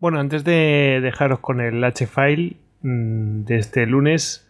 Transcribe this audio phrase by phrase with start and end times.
[0.00, 4.46] Bueno, antes de dejaros con el H-File mm, de este lunes,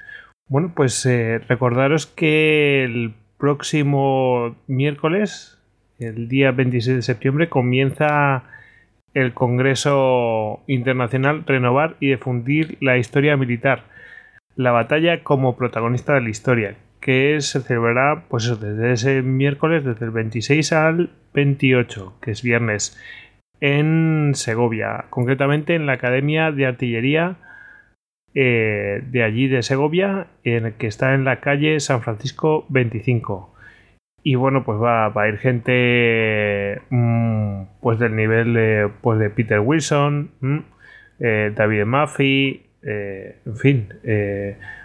[0.46, 5.58] bueno, pues eh, recordaros que el próximo miércoles,
[5.98, 8.44] el día 26 de septiembre, comienza
[9.14, 13.84] el Congreso Internacional Renovar y Difundir la Historia Militar,
[14.54, 20.04] la batalla como protagonista de la historia, que se celebrará pues desde ese miércoles, desde
[20.04, 22.98] el 26 al 28, que es viernes,
[23.60, 27.36] en Segovia, concretamente en la Academia de Artillería
[28.34, 33.52] eh, de allí de Segovia, en, que está en la calle San Francisco 25.
[34.22, 39.60] Y bueno, pues va, a ir gente mm, pues del nivel de, pues de Peter
[39.60, 40.58] Wilson, mm,
[41.20, 43.88] eh, David Murphy, eh, en fin,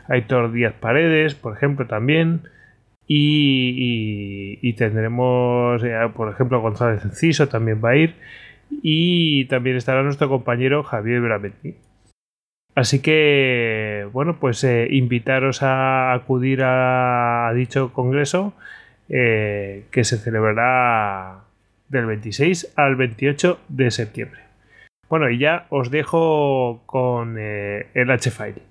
[0.07, 2.41] Aitor Díaz Paredes, por ejemplo, también.
[3.05, 5.83] Y, tendremos,
[6.15, 8.15] por ejemplo, González Enciso también va a ir.
[8.81, 11.75] Y también estará nuestro compañero Javier Bramenti.
[12.75, 18.53] Así que, bueno, pues eh, invitaros a acudir a, dicho congreso
[19.09, 21.43] eh, que se celebrará
[21.89, 24.41] del 26 al 28 de septiembre.
[25.07, 28.63] Bueno, y ya os dejo con eh, el H-File.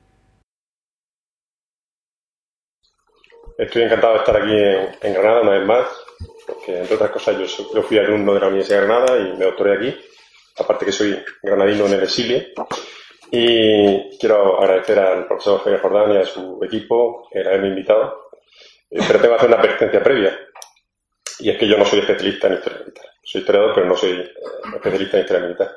[3.59, 6.02] Estoy encantado de estar aquí en, Granada una vez más,
[6.47, 9.77] porque entre otras cosas yo, fui alumno de la Universidad de Granada y me doctoré
[9.77, 10.01] aquí,
[10.59, 12.43] aparte que soy granadino en el exilio.
[13.31, 18.29] Y quiero agradecer al profesor Javier Jordán y a su equipo el haberme invitado.
[18.91, 20.39] Eh, pero tengo que hacer una advertencia previa.
[21.39, 23.07] Y es que yo no soy especialista en historia militar.
[23.25, 24.33] Soy historiador, pero no soy eh,
[24.75, 25.71] especialista en historia militar.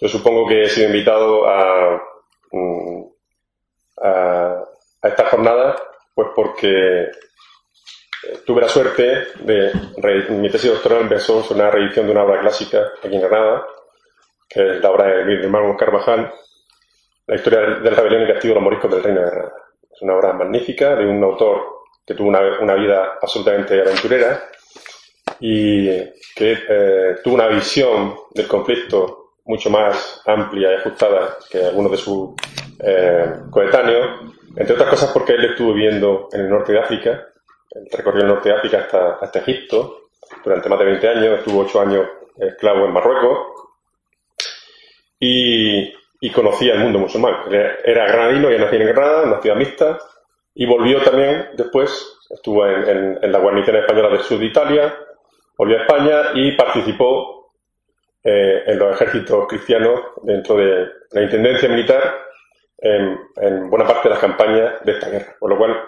[0.00, 2.00] Yo supongo que he sido invitado a,
[2.52, 3.04] mm,
[4.02, 4.64] a,
[5.02, 5.76] a esta jornada
[6.14, 7.10] pues porque
[8.44, 9.72] tuve la suerte de
[10.30, 13.66] mi tesis doctoral empezó sobre una reedición de una obra clásica aquí en Granada,
[14.48, 16.32] que es la obra de mi hermano Carvajal,
[17.26, 19.52] la historia de la rebelión y castigo de los moriscos del Reino de Granada.
[19.90, 21.62] Es una obra magnífica de un autor
[22.06, 24.42] que tuvo una, vida absolutamente aventurera
[25.40, 25.86] y
[26.34, 31.98] que eh, tuvo una visión del conflicto mucho más amplia y ajustada que algunos de
[31.98, 32.30] sus
[32.78, 37.31] eh, coetáneos, entre otras cosas porque él estuvo viviendo en el norte de África,
[37.90, 40.08] recorrió el norte de África hasta, hasta Egipto.
[40.44, 42.06] Durante más de 20 años, estuvo 8 años
[42.38, 43.38] esclavo en Marruecos.
[45.18, 45.92] Y
[46.32, 47.34] conocía el mundo musulmán.
[47.50, 49.98] Era granadino, ya nació en Granada, una ciudad mixta,
[50.54, 54.94] y volvió también después, estuvo en, la guarnición española del sur de Italia,
[55.56, 57.52] volvió a España y participó
[58.22, 62.20] eh, en los ejércitos cristianos dentro de la intendencia militar
[62.78, 65.82] en, buena parte de las campañas de esta guerra, por lo cual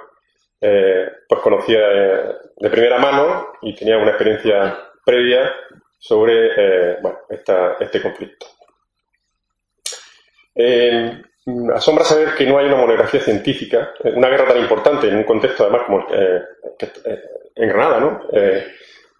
[0.66, 5.52] eh, pues conocía eh, de primera mano y tenía una experiencia previa
[5.98, 8.46] sobre bueno, este conflicto.
[10.54, 11.22] Eh,
[11.74, 15.64] asombra saber que no hay una monografía científica, una guerra tan importante en un contexto
[15.64, 16.42] además como eh,
[16.78, 17.22] eh,
[17.56, 18.22] en Granada, ¿no?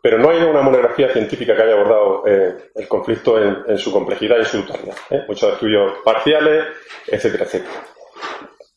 [0.00, 4.40] pero no hay una monografía científica que haya abordado el conflicto en, su complejidad y
[4.40, 4.96] en su totalidad.
[5.26, 6.66] Muchos estudios parciales,
[7.06, 7.82] etcétera, etcétera.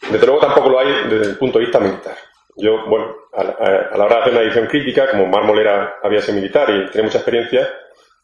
[0.10, 2.16] Desde luego tampoco lo hay desde el punto de vista militar.
[2.58, 6.36] Yo, bueno, a, la hora de hacer una edición crítica, como Mármol era, había sido
[6.36, 7.70] militar y tenía mucha experiencia,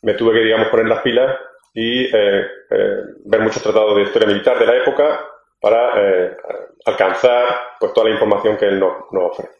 [0.02, 1.38] me tuve que, digamos, poner las pilas
[1.74, 5.28] y eh, eh, ver muchos tratados de historia militar de la época
[5.60, 6.38] para eh,
[6.86, 7.46] alcanzar
[7.80, 9.54] pues toda la información que él nos, ofrece.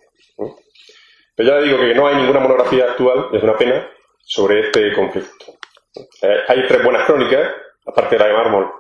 [1.36, 3.88] Pero ya le digo que no hay ninguna monografía actual, es una pena,
[4.26, 5.46] sobre este conflicto.
[6.48, 7.52] hay tres buenas crónicas,
[7.86, 8.72] aparte de la de Mármol,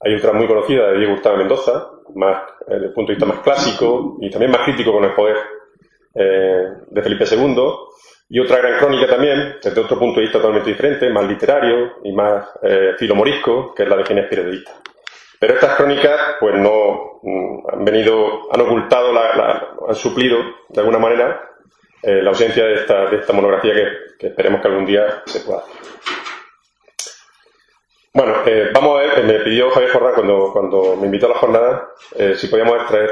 [0.00, 3.40] hay otra muy conocida de Diego Gustavo Mendoza, más desde el punto de vista más
[3.40, 5.36] clásico y también más crítico con el poder
[6.14, 7.56] de Felipe II,
[8.28, 12.12] y otra gran crónica también, desde otro punto de vista totalmente diferente, más literario y
[12.12, 14.72] más eh, filomorisco, que es la de Ginés Periodista.
[15.38, 20.98] Pero estas crónicas, pues no mm, han venido, han ocultado, la, han suplido de alguna
[20.98, 21.40] manera
[22.02, 23.74] eh, la ausencia de esta, de esta monografía
[24.18, 25.74] que, esperemos que algún día se pueda hacer.
[28.16, 31.88] Bueno, eh, vamos a ver, me pidió Javier Jorra cuando, me invitó a la jornada
[32.34, 33.10] si podíamos extraer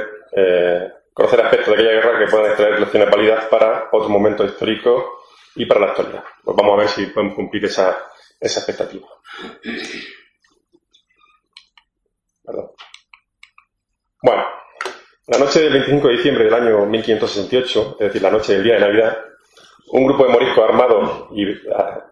[1.12, 5.20] conocer aspectos de aquella guerra que puedan extraer lecciones válidas para otro momento histórico
[5.54, 6.24] y para la actualidad.
[6.42, 7.98] Pues vamos a ver si podemos cumplir esa,
[8.40, 9.06] esa expectativa.
[14.22, 14.44] Bueno,
[15.26, 18.74] la noche del 25 de diciembre del año 1568, es decir, la noche del día
[18.74, 19.18] de Navidad,
[19.88, 21.46] un grupo de moriscos armados y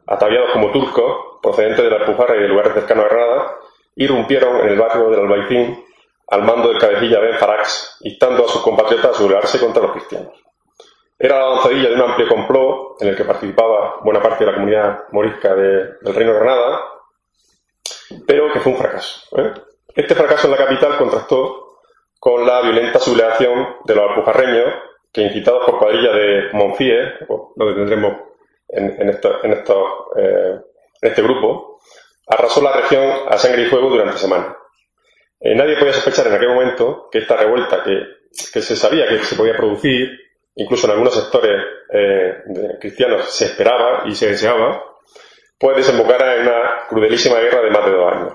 [0.07, 3.57] ataviados como turcos, procedentes de la Alpujarra y de lugares cercanos a Granada,
[3.97, 5.85] irrumpieron en el barrio del Albaicín
[6.29, 10.33] al mando del cabecilla Ben Farax, instando a sus compatriotas a sublevarse contra los cristianos.
[11.19, 14.57] Era la avanzadilla de un amplio complot en el que participaba buena parte de la
[14.57, 16.81] comunidad morisca del Reino de Granada
[18.27, 19.21] pero que fue un fracaso.
[19.37, 19.53] ¿eh?
[19.95, 21.79] Este fracaso en la capital contrastó
[22.19, 24.75] con la violenta sublevación de los alpujarreños,
[25.13, 28.17] que incitados por cuadrillas de Monfíes, lo que tendremos
[28.69, 29.11] en,
[30.17, 30.61] eh,
[31.03, 31.81] este grupo,
[32.27, 34.57] arrasó la región a sangre y fuego durante semanas.
[35.41, 39.37] Eh, nadie podía sospechar en aquel momento que esta revuelta que, se sabía que se
[39.37, 40.09] podía producir,
[40.55, 41.63] incluso en algunos sectores
[42.81, 44.83] cristianos se esperaba y se deseaba,
[45.59, 48.35] puede desembocar en una crudelísima guerra de más de dos años.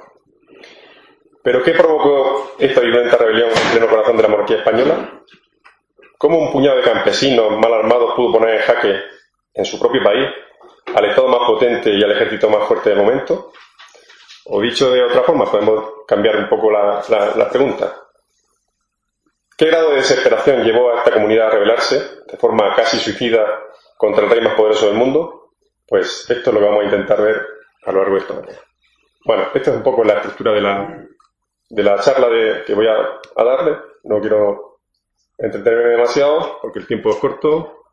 [1.44, 5.24] ¿Pero qué provocó esta violenta rebelión en pleno corazón de la monarquía española?
[6.18, 9.02] ¿Cómo un puñado de campesinos mal armados pudo poner en jaque
[9.54, 10.28] en su propio país
[10.96, 13.52] al Estado más potente y al ejército más fuerte del momento?
[14.46, 17.94] O dicho de otra forma, podemos cambiar un poco la, pregunta.
[19.58, 23.46] ¿Qué grado de desesperación llevó a esta comunidad a rebelarse de forma casi suicida
[23.98, 25.52] contra el rey más poderoso del mundo?
[25.88, 27.46] Pues esto es lo que vamos a intentar ver
[27.86, 28.60] a lo largo de esta mañana.
[29.26, 31.06] Bueno, esta es un poco la estructura de la,
[31.70, 32.28] de la charla
[32.66, 33.78] que voy a, darle.
[34.04, 34.77] No quiero
[35.38, 37.84] entretenerme demasiado porque el tiempo es corto.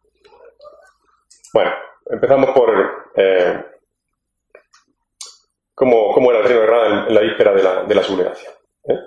[1.52, 1.72] Bueno,
[2.06, 3.64] empezamos por eh,
[5.74, 8.52] cómo, era el reino de Granada en, la víspera de la, de la sublevación.
[8.88, 8.98] ¿eh?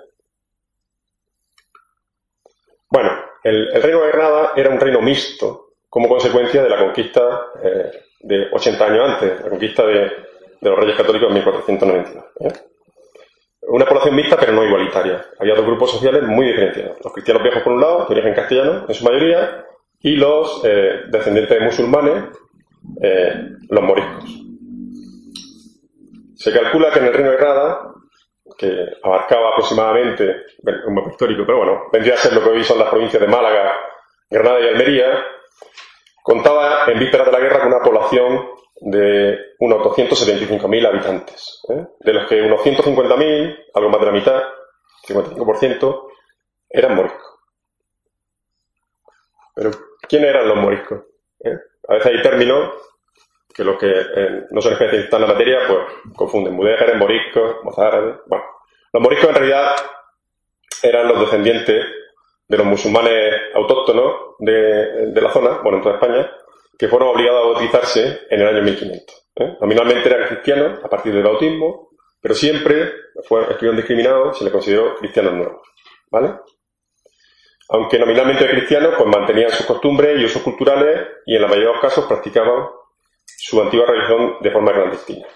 [2.90, 3.10] Bueno,
[3.42, 8.48] el, reino de Granada era un reino mixto como consecuencia de la conquista eh, de
[8.52, 10.00] 80 años antes, la conquista de,
[10.60, 12.67] de los reyes católicos en 1492
[13.68, 15.24] una población mixta pero no igualitaria.
[15.38, 16.98] Había dos grupos sociales muy diferenciados.
[17.02, 19.64] Los cristianos viejos por un lado, de origen castellano en su mayoría,
[20.00, 22.24] y los eh, descendientes de musulmanes,
[23.02, 24.24] eh, los moriscos.
[26.36, 27.92] Se calcula que en el Reino de Granada,
[28.56, 30.36] que abarcaba aproximadamente,
[30.86, 33.28] un mapa histórico, pero bueno, vendría a ser lo que hoy son las provincias de
[33.28, 33.72] Málaga,
[34.30, 35.24] Granada y Almería,
[36.22, 38.48] contaba en vísperas de la guerra con una población
[38.80, 41.86] de unos 275.000 habitantes, ¿eh?
[42.00, 44.42] de los que unos 150.000, algo más de la mitad,
[45.06, 46.08] 55%,
[46.70, 47.38] eran moriscos.
[49.54, 49.70] Pero,
[50.08, 51.00] ¿quién eran los moriscos?
[51.40, 51.56] ¿Eh?
[51.88, 52.74] A veces hay términos
[53.52, 56.54] que los que eh, no son especialistas en la materia, pues confunden.
[56.54, 58.18] Mudéjares, moriscos, mozárabes.
[58.26, 58.44] Bueno,
[58.92, 59.74] los moriscos en realidad
[60.82, 61.84] eran los descendientes
[62.46, 66.30] de los musulmanes autóctonos de, de la zona, bueno, en toda España,
[66.78, 69.30] que fueron obligados a bautizarse en el año 1500.
[69.36, 69.56] ¿eh?
[69.60, 71.90] Nominalmente eran cristianos a partir del bautismo,
[72.20, 72.92] pero siempre
[73.24, 75.68] fueron, discriminados y se les consideró cristianos nuevos.
[76.10, 76.34] ¿Vale?
[77.70, 81.74] Aunque nominalmente cristianos, pues mantenían sus costumbres y usos culturales y en la mayoría de
[81.74, 82.68] los casos practicaban
[83.26, 85.26] su antigua religión de forma clandestina.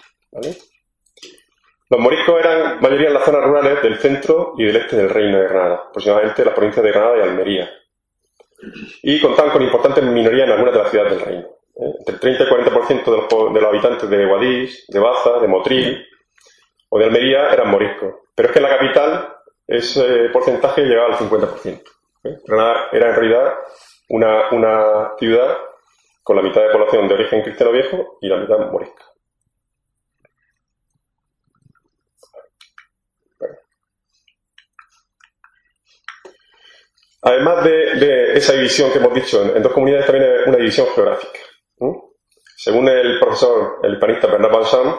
[1.89, 5.39] Los moriscos eran mayoría en las zonas rurales del centro y del este del Reino
[5.39, 7.69] de Granada, aproximadamente las provincias de Granada y Almería,
[9.01, 11.47] y contaban con importantes minorías en algunas de las ciudades del reino.
[11.75, 11.93] ¿eh?
[11.99, 15.39] Entre el 30 y el 40% de los, de los habitantes de Guadix, de Baza,
[15.39, 16.05] de Motril
[16.89, 18.15] o de Almería eran moriscos.
[18.35, 19.35] Pero es que en la capital
[19.67, 21.81] ese porcentaje llegaba al 50%.
[22.23, 22.37] ¿eh?
[22.47, 23.53] Era en realidad
[24.09, 25.57] una, una ciudad
[26.23, 29.03] con la mitad de población de origen cristiano viejo y la mitad morisca.
[37.23, 41.39] Además de, esa división que hemos dicho en, dos comunidades, también hay una división geográfica.
[42.57, 44.95] Según el profesor, el hispanista Bernard Bansan,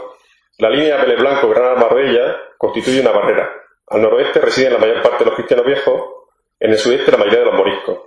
[0.59, 3.51] la línea Pele Blanco-Granada-Marbella constituye una barrera.
[3.89, 6.03] Al noroeste residen la mayor parte de los cristianos viejos,
[6.59, 7.99] en el sudeste la mayoría de los moriscos.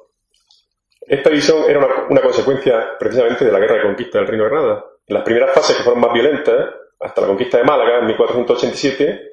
[1.01, 4.85] Esta división era una, consecuencia precisamente de la guerra de conquista del Reino de Granada.
[5.05, 6.69] En las primeras fases que fueron más violentas,
[6.99, 9.31] hasta la conquista de Málaga en 1487,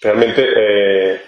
[0.00, 1.20] realmente eh,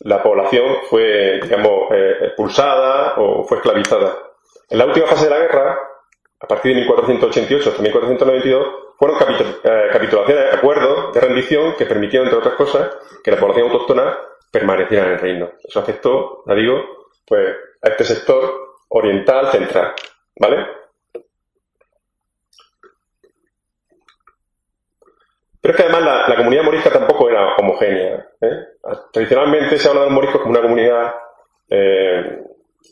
[0.00, 4.16] la población fue, digamos, eh, expulsada o fue esclavizada.
[4.68, 5.78] En la última fase de la guerra,
[6.40, 9.18] a partir de 1488 hasta 1492, fueron
[9.62, 14.18] eh, capitulaciones, acuerdos de rendición que permitieron, entre otras cosas, que la población autóctona
[14.50, 15.50] permaneciera en el reino.
[15.62, 19.94] Eso afectó, ya digo, pues, a este sector oriental central.
[20.38, 20.66] ¿Vale?
[25.60, 28.28] Pero es que además la, comunidad morisca tampoco era homogénea.
[28.40, 28.59] ¿eh?
[29.12, 31.14] Tradicionalmente se habla de los moriscos como una comunidad
[31.68, 32.38] eh,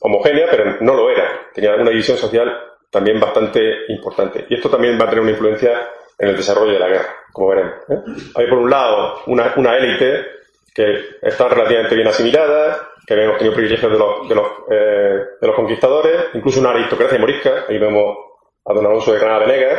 [0.00, 1.28] homogénea, pero no lo era.
[1.52, 2.52] Tenía una división social
[2.90, 4.46] también bastante importante.
[4.48, 7.48] Y esto también va a tener una influencia en el desarrollo de la guerra, como
[7.48, 7.74] veremos.
[7.88, 7.98] ¿eh?
[8.36, 10.26] Hay por un lado una, élite
[10.74, 16.26] que está relativamente bien asimilada, que habíamos tenido privilegios de los, los, de los conquistadores,
[16.34, 17.64] incluso una aristocracia morisca.
[17.68, 18.16] Ahí vemos
[18.64, 19.78] a don Alonso de Granada Venegas,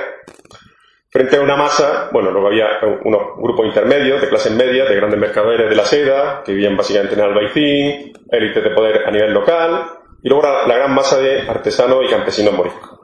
[1.11, 2.67] Frente a una masa, bueno, luego había
[3.03, 7.15] unos grupos intermedios de clases medias, de grandes mercaderes de la seda, que vivían básicamente
[7.15, 9.85] en Albaicín, élites de poder a nivel local,
[10.21, 12.99] y luego la, gran masa de artesanos y campesinos moriscos.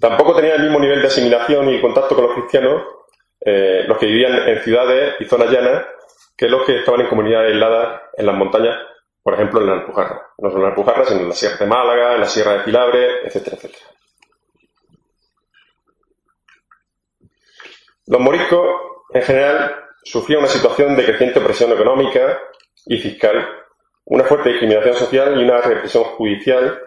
[0.00, 2.82] Tampoco tenía el mismo nivel de asimilación y contacto con los cristianos
[3.40, 5.84] eh, los que vivían en ciudades y zonas llanas
[6.36, 8.76] que los que estaban en comunidades aisladas en las montañas,
[9.22, 10.20] por ejemplo en la Alpujarra.
[10.38, 12.60] No solo en la Alpujarra, sino en la Sierra de Málaga, en la Sierra de
[12.60, 13.84] Filabre, etcétera, etcétera.
[18.08, 18.66] Los moriscos,
[19.12, 22.38] en general, sufrían una situación de creciente presión económica
[22.86, 23.46] y fiscal,
[24.06, 26.80] una fuerte discriminación social y una represión judicial,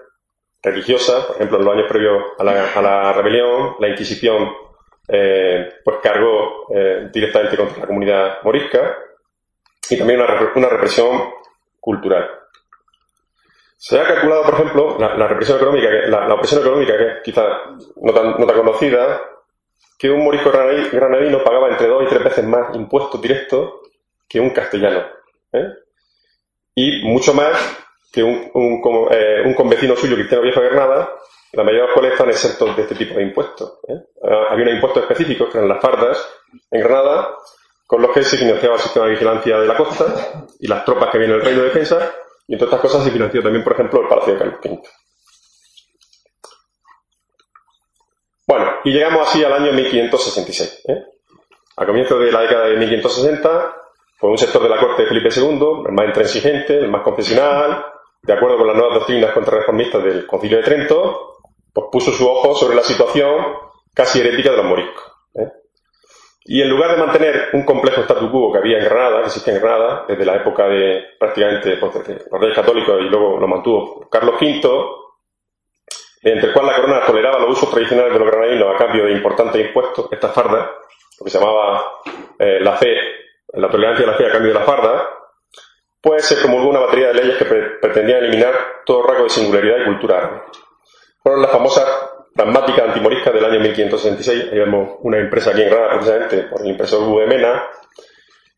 [0.63, 2.43] religiosa, por ejemplo, en los años previos a
[2.81, 4.51] la, rebelión, la Inquisición
[5.07, 8.97] eh, pues cargó eh, directamente contra la comunidad morisca
[9.91, 11.33] y también una, represión
[11.79, 12.31] cultural.
[13.77, 17.43] Se ha calculado, por ejemplo, la, represión económica, la, opresión económica, que es quizá
[17.97, 19.21] no tan, no tan conocida,
[20.01, 23.81] que un morisco granadino pagaba entre dos y tres veces más impuestos directos
[24.27, 25.05] que un castellano.
[25.53, 25.67] ¿eh?
[26.73, 27.55] Y mucho más
[28.11, 28.81] que un, un,
[29.11, 31.13] eh, un convecino suyo, Cristiano Viejo de Granada,
[31.51, 33.77] la mayoría de los cuales están exentos de este tipo de impuestos.
[33.89, 33.93] ¿eh?
[34.23, 36.27] Ah, había unos impuestos específicos, que eran las fardas,
[36.71, 37.35] en Granada,
[37.85, 40.05] con los que se financiaba el sistema de vigilancia de la costa
[40.59, 42.11] y las tropas que había en el Reino de Defensa,
[42.47, 44.81] y entre otras cosas se financió también, por ejemplo, el Palacio de Carlos V.
[48.51, 50.83] Bueno, y llegamos así al año 1566.
[50.89, 51.05] ¿eh?
[51.77, 53.75] A comienzos de la década de 1560,
[54.17, 57.85] fue un sector de la corte de Felipe II, el más intransigente, el más confesional,
[58.21, 61.37] de acuerdo con las nuevas doctrinas contrarreformistas del Concilio de Trento,
[61.71, 63.37] pues puso su ojo sobre la situación
[63.93, 65.13] casi herética de los moriscos.
[65.35, 65.47] ¿eh?
[66.43, 69.53] Y en lugar de mantener un complejo statu quo que había en Granada, que existía
[69.53, 73.47] en Granada, desde la época de prácticamente pues, de los reyes católicos y luego lo
[73.47, 75.01] mantuvo Carlos V,
[76.21, 79.11] mediante el cual la corona toleraba los usos tradicionales de los granadinos a cambio de
[79.11, 80.71] importantes impuestos, esta farda,
[81.19, 81.83] lo que se llamaba
[82.37, 82.95] eh, la fe,
[83.53, 85.09] la tolerancia de la fe a cambio de la farda,
[86.01, 88.53] pues se promulgó una batería de leyes que pretendían eliminar
[88.85, 90.41] todo rasgo de singularidad y cultura árabe.
[91.21, 91.85] Fueron las famosas
[92.35, 96.67] pragmáticas antimoriscas del año 1566, ahí vemos una empresa aquí en Granada precisamente por el
[96.67, 97.27] impresor V.
[97.27, 97.67] Mena,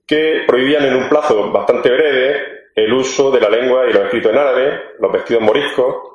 [0.05, 4.32] que prohibían en un plazo bastante breve el uso de la lengua y los escritos
[4.32, 6.12] en árabe, los vestidos moriscos,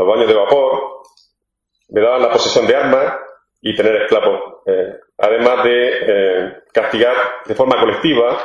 [0.00, 1.02] los baños de vapor,
[1.90, 3.16] me daban la posesión de armas
[3.60, 7.14] y tener esclavos, eh, además de eh, castigar
[7.44, 8.38] de forma colectiva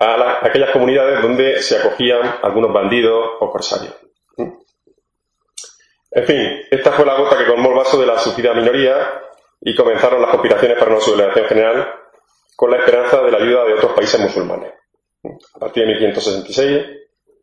[0.00, 3.94] a, aquellas comunidades donde se acogían algunos bandidos o corsarios.
[6.10, 9.22] En fin, esta fue la gota que colmó el vaso de la sufrida minoría
[9.60, 11.94] y comenzaron las conspiraciones para una sublevación general
[12.56, 14.72] con la esperanza de la ayuda de otros países musulmanes.
[15.54, 16.86] A partir de 1566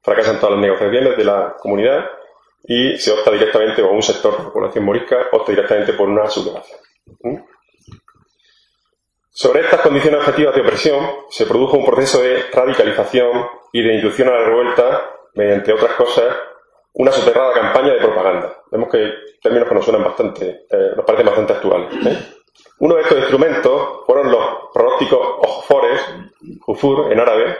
[0.03, 2.05] fracasan todas las negociaciones de la comunidad
[2.63, 6.29] y se opta directamente, o un sector de la población morisca opta directamente por una
[6.29, 6.79] sublevación.
[7.23, 7.37] ¿Mm?
[9.33, 14.27] Sobre estas condiciones objetivas de opresión se produjo un proceso de radicalización y de inducción
[14.27, 16.35] a la revuelta mediante otras cosas
[16.93, 18.53] una soterrada campaña de propaganda.
[18.69, 22.05] Vemos que términos que nos suenan bastante, eh, nos parecen bastante actuales.
[22.05, 22.17] ¿eh?
[22.79, 26.01] Uno de estos instrumentos fueron los pronósticos ojfores,
[26.59, 27.57] jufur en árabe,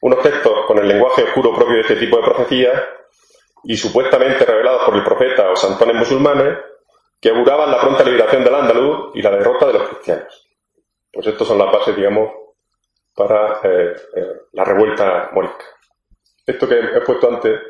[0.00, 2.82] unos textos con el lenguaje oscuro propio de este tipo de profecías
[3.68, 6.56] y supuestamente revelados por el profeta o santones musulmanes
[7.20, 10.48] que auguraban la pronta liberación del Andaluz y la derrota de los cristianos.
[11.12, 12.30] Pues estos son las bases, digamos,
[13.14, 15.64] para eh, eh, la revuelta morisca.
[16.46, 17.60] Esto que he puesto antes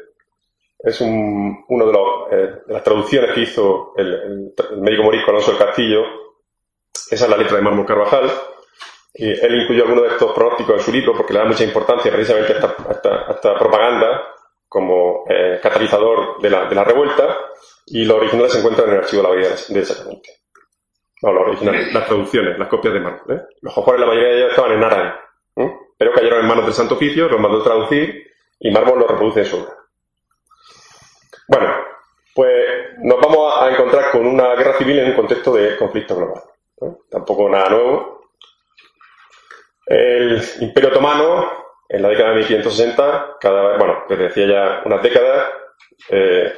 [0.79, 5.61] es un, uno de, los, eh, las traducciones que hizo el, médico morisco Alonso del
[5.61, 6.03] Castillo.
[7.11, 8.31] Esa es la letra de Mármol Carvajal.
[9.15, 12.13] Y él incluyó algunos de estos pronósticos en su libro porque le da mucha importancia
[12.13, 14.36] precisamente a esta, a esta propaganda
[14.69, 17.37] como eh, catalizador de la, de la, revuelta
[17.87, 20.29] y los originales se encuentran en el archivo de la bahía de Sacramento.
[21.23, 23.37] No, los originales, las traducciones, las copias de mármol.
[23.37, 23.43] ¿eh?
[23.63, 25.15] Los jofores, la mayoría de ellos estaban en árabe,
[25.57, 25.77] ¿eh?
[25.97, 28.27] pero cayeron en manos del Santo Oficio, los mandó a traducir
[28.61, 29.73] y mármol los reproduce en su obra.
[31.49, 31.75] Bueno,
[32.35, 36.43] pues nos vamos a encontrar con una guerra civil en un contexto de conflicto global.
[37.09, 38.31] Tampoco nada nuevo.
[39.87, 45.51] El Imperio Otomano en la década de 1560, cada, bueno, desde hacía ya unas décadas,
[46.11, 46.53] eh,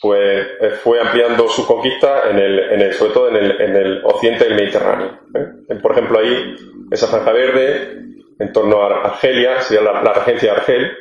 [0.00, 3.76] pues eh, fue ampliando sus conquistas en el, en el, sobre todo en el, en
[3.76, 5.20] el occidente del Mediterráneo.
[5.34, 5.74] ¿eh?
[5.80, 6.56] Por ejemplo, ahí,
[6.90, 8.04] esa franja verde,
[8.38, 10.98] en torno a Argelia, sería la, regencia de Argel,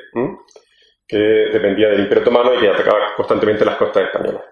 [1.07, 4.43] que dependía del Imperio Otomano y que atacaba constantemente las costas españolas.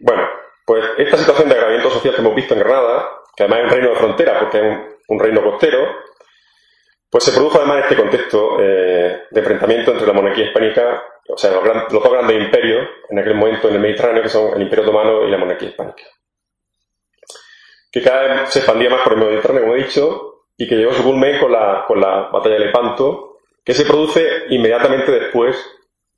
[0.00, 0.28] Bueno,
[0.66, 3.70] pues esta situación de agravamiento social que hemos visto en Granada, que además es un
[3.70, 5.86] reino de frontera, porque es un reino costero,
[7.12, 11.50] pues se produjo además este contexto eh, de enfrentamiento entre la monarquía hispánica, o sea,
[11.50, 15.28] los, dos grandes imperios en aquel momento en el Mediterráneo, que son el Imperio Otomano
[15.28, 16.04] y la monarquía hispánica.
[17.90, 20.92] Que cada vez se expandía más por el Mediterráneo, como he dicho, y que llegó
[20.92, 25.62] a su culmen con la, con la batalla de Lepanto, que se produce inmediatamente después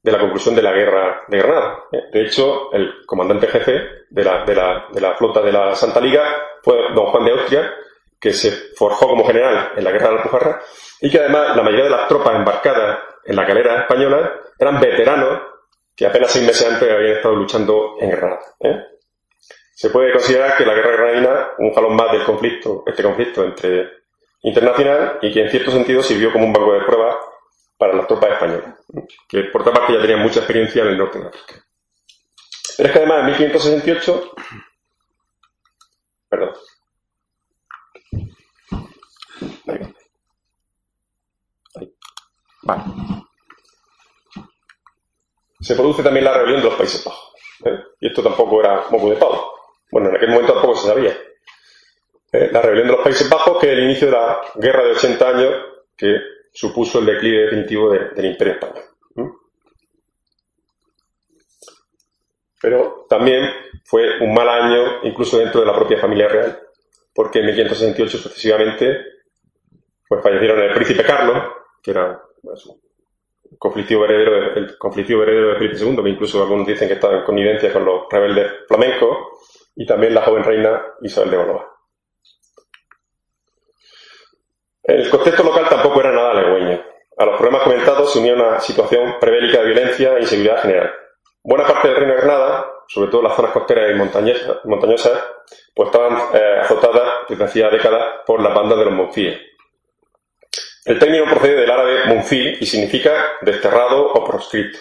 [0.00, 1.86] de la conclusión de la guerra de Granada.
[1.90, 2.04] ¿eh?
[2.12, 6.00] De hecho, el comandante jefe de la, de, la, de la, flota de la Santa
[6.00, 6.22] Liga
[6.62, 7.74] fue don Juan de Austria,
[8.24, 10.62] que se forjó como general en la guerra de la Alpujarra
[11.02, 15.42] y que además la mayoría de las tropas embarcadas en la calera española eran veteranos
[15.94, 18.40] que apenas seis meses antes habían estado luchando en Granada.
[18.60, 18.82] ¿eh?
[19.74, 23.90] Se puede considerar que la guerra granadina, un jalón más del conflicto, este conflicto entre
[24.42, 27.16] internacional y que en cierto sentido sirvió como un banco de pruebas
[27.76, 28.74] para las tropas españolas,
[29.28, 31.62] que por otra parte ya tenían mucha experiencia en el norte de África.
[32.78, 34.30] Pero es que además en 1568,
[36.30, 36.54] perdón,
[45.60, 47.32] Se produce también la rebelión de los Países Bajos.
[47.64, 47.78] ¿eh?
[48.00, 49.52] Y esto tampoco era moco de pavo.
[49.90, 51.16] Bueno, en aquel momento tampoco se sabía.
[52.32, 52.50] ¿eh?
[52.52, 55.28] La rebelión de los Países Bajos, que es el inicio de la guerra de 80
[55.28, 55.54] años
[55.96, 56.18] que
[56.52, 58.84] supuso el declive definitivo del Imperio Español.
[62.60, 63.50] Pero también
[63.84, 66.60] fue un mal año, incluso dentro de la propia familia real,
[67.14, 69.13] porque en 1568 sucesivamente
[70.14, 71.42] pues fallecieron el príncipe Carlos,
[71.82, 72.68] que era pues,
[73.58, 77.24] conflictivo heredero, el conflictivo heredero de Felipe II, que incluso algunos dicen que estaba en
[77.24, 79.18] connivencia con los rebeldes flamencos,
[79.76, 81.70] y también la joven reina Isabel de Bolova.
[84.84, 86.80] El contexto local tampoco era nada alegüeño.
[87.16, 90.92] A los problemas comentados se unía una situación prebélica de violencia e inseguridad general.
[91.42, 95.24] Buena parte del reino de Granada, sobre todo las zonas costeras y montañosas,
[95.74, 99.40] pues estaban eh, azotadas desde hacía décadas por las bandas de los monfíes,
[100.84, 104.78] el término procede del árabe munfi y significa desterrado o proscrito.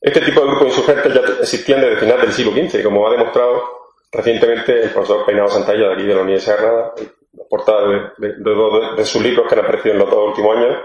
[0.00, 3.10] Este tipo de grupos insurgentes ya existían desde el final del siglo XV, como ha
[3.10, 3.80] demostrado
[4.12, 6.94] recientemente el profesor Peinado Santalla de aquí de la Universidad de Granada,
[7.48, 10.76] portada de, dos de, sus libros que han aparecido en los dos últimos años,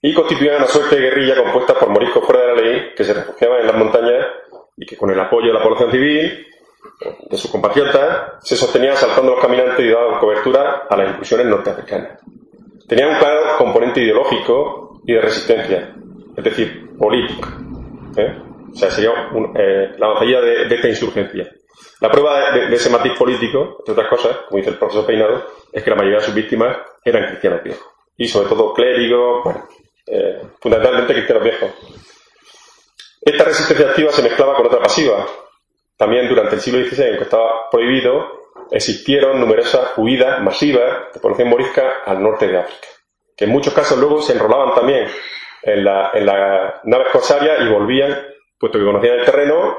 [0.00, 3.14] y constituían una suerte de guerrilla compuesta por moriscos fuera de la ley que se
[3.14, 4.26] refugiaban en las montañas
[4.76, 6.46] y que con el apoyo de la población civil,
[7.30, 11.46] de sus compatriotas, se sostenían asaltando a los caminantes y daban cobertura a las inclusiones
[11.46, 12.20] norteafricanas.
[12.88, 15.94] Tenía un claro componente ideológico y de resistencia,
[16.34, 17.48] es decir, político.
[18.16, 18.34] ¿eh?
[18.72, 19.10] O sea, sería
[19.56, 21.50] eh, la avanzadilla de, esta insurgencia.
[22.00, 25.82] La prueba de, ese matiz político, entre otras cosas, como dice el profesor Peinado, es
[25.82, 27.86] que la mayoría de sus víctimas eran cristianos viejos.
[28.16, 29.68] Y sobre todo clérigos, bueno,
[30.06, 31.70] eh, fundamentalmente cristianos viejos.
[33.20, 35.26] Esta resistencia activa se mezclaba con otra pasiva.
[35.98, 41.48] También durante el siglo XVI, en que estaba prohibido, existieron numerosas huidas masivas de población
[41.48, 42.88] morisca al norte de África,
[43.36, 45.08] que en muchos casos luego se enrolaban también
[45.62, 48.16] en las la naves corsarias y volvían,
[48.58, 49.76] puesto que conocían el terreno,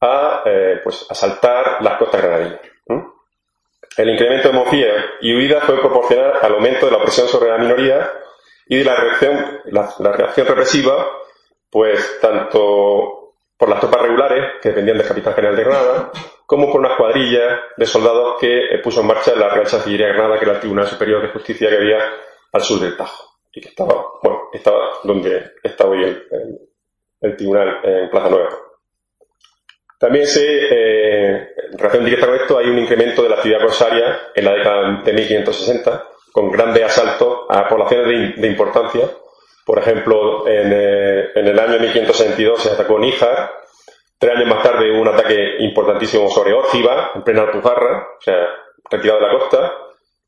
[0.00, 2.60] a eh, pues, asaltar las costas granadinas.
[3.96, 7.58] El incremento de mofías y huidas fue proporcional al aumento de la presión sobre la
[7.58, 8.10] minoría
[8.66, 11.06] y de la reacción, la, la reacción represiva,
[11.70, 16.12] pues tanto por las tropas regulares, que dependían del capitán general de Granada,
[16.50, 20.14] como por una cuadrilla de soldados que eh, puso en marcha la Real Chancillería de
[20.14, 21.98] Granada, que era el Tribunal Superior de Justicia que había
[22.52, 26.02] al sur del Tajo, y que estaba, bueno, estaba donde está hoy
[27.20, 28.48] el, tribunal, en Plaza Nueva.
[30.00, 34.20] También se, eh, en relación directa con esto, hay un incremento de la actividad corsaria
[34.34, 39.08] en la década de 1560, con grandes asaltos a poblaciones de, importancia.
[39.64, 43.52] Por ejemplo, en, eh, en, el año 1562 se atacó Níjar,
[44.20, 48.48] Tres años más tarde hubo un ataque importantísimo sobre Órciba, en plena Alpujarra, o sea,
[48.90, 49.72] retirado de la costa,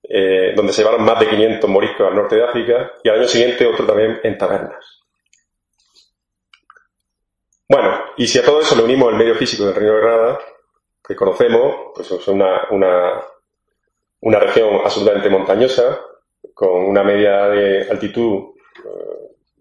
[0.05, 3.29] eh, donde se llevaron más de 500 moriscos al norte de África, y al año
[3.29, 5.03] siguiente otro también en Tabernas.
[7.69, 10.41] Bueno, y si a todo eso le unimos el medio físico del Reino de Granada,
[11.07, 16.01] que conocemos, pues es una, una, región absolutamente montañosa,
[16.55, 18.55] con una media de altitud
[18.87, 19.12] eh,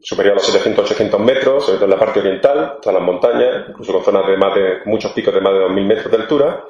[0.02, 3.94] superior a los 700-800 metros, sobre todo en la parte oriental, todas las montañas, incluso
[3.94, 6.64] con zonas de más de muchos picos de más de 2.000 metros de altura,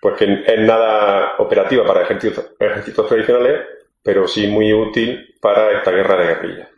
[0.00, 3.60] pues que es nada operativa para ejércitos, ejércitos tradicionales,
[4.02, 6.68] pero sí muy útil para esta guerra de guerrilla.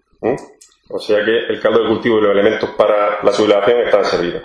[0.91, 4.43] O sea que el caldo de cultivo y los elementos para la sublevación están servidos.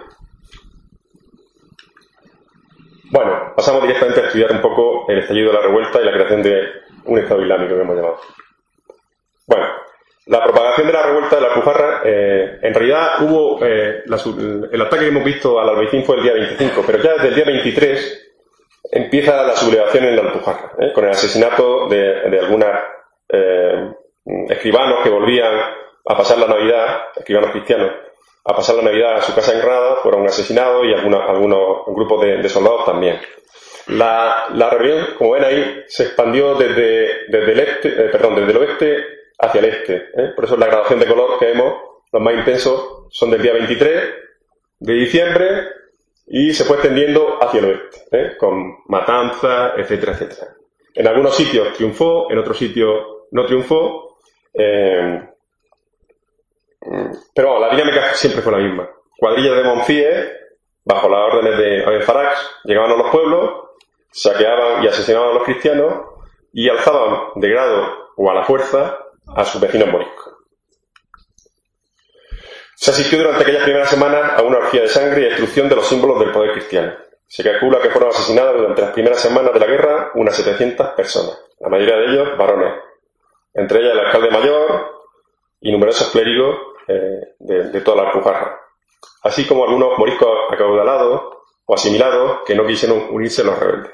[3.12, 6.44] Bueno, pasamos directamente a estudiar un poco el estallido de la revuelta y la creación
[6.44, 6.68] de
[7.06, 8.20] un Estado Islámico que hemos llamado.
[10.30, 15.06] La propagación de la revuelta de la Alpujarra, eh, en realidad hubo, eh, el ataque
[15.06, 18.32] que hemos visto al Albaicín fue el día 25, pero ya desde el día 23
[18.92, 22.70] empieza la sublevación en la Alpujarra, eh, con el asesinato de, algunos
[24.50, 25.52] escribanos que volvían
[26.06, 27.92] a pasar la Navidad, escribanos cristianos,
[28.46, 32.22] a pasar la Navidad a su casa en Granada, fueron asesinados y algunos, algunos grupos
[32.22, 33.20] de, soldados también.
[33.88, 38.58] La, la, rebelión, como ven ahí, se expandió desde, desde el este, perdón, desde el
[38.58, 39.96] oeste hacia el este.
[39.96, 40.34] ¿eh?
[40.36, 41.74] Por eso la gradación de color que vemos
[42.12, 44.04] Los más intensos son del día 23
[44.80, 45.68] de diciembre
[46.28, 48.38] y se fue extendiendo hacia el oeste, ¿eh?
[48.38, 50.56] con matanzas, etcétera, etcétera.
[50.94, 54.18] En algunos sitios triunfó, en otros sitios no triunfó,
[54.54, 55.28] eh,
[57.34, 58.90] pero la dinámica siempre fue la misma.
[59.18, 60.32] Cuadrillas de Monfíes,
[60.86, 63.52] bajo las órdenes de Abel Farax, llegaban a los pueblos,
[64.12, 65.94] saqueaban y asesinaban a los cristianos
[66.54, 69.00] y alzaban de grado o a la fuerza
[69.36, 70.34] a sus vecinos moriscos.
[72.76, 75.86] Se asistió durante aquellas primeras semanas a una orgía de sangre y destrucción de los
[75.86, 76.94] símbolos del poder cristiano.
[77.28, 81.40] Se calcula que fueron asesinadas durante las primeras semanas de la guerra unas 700 personas,
[81.60, 82.74] la mayoría de ellos varones,
[83.54, 84.92] entre ellas el alcalde mayor
[85.60, 88.60] y numerosos clérigos eh, de, toda la Alpujarra,
[89.24, 91.22] así como algunos moriscos acaudalados
[91.66, 93.92] o asimilados que no quisieron unirse a los rebeldes.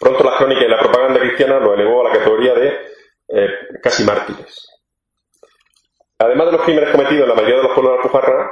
[0.00, 2.76] Pronto las crónicas y la propaganda cristiana lo elevó a la categoría de
[3.28, 3.48] eh,
[3.82, 4.68] casi mártires.
[6.18, 8.50] Además de los crímenes cometidos en la mayoría de los pueblos de Alpujarra,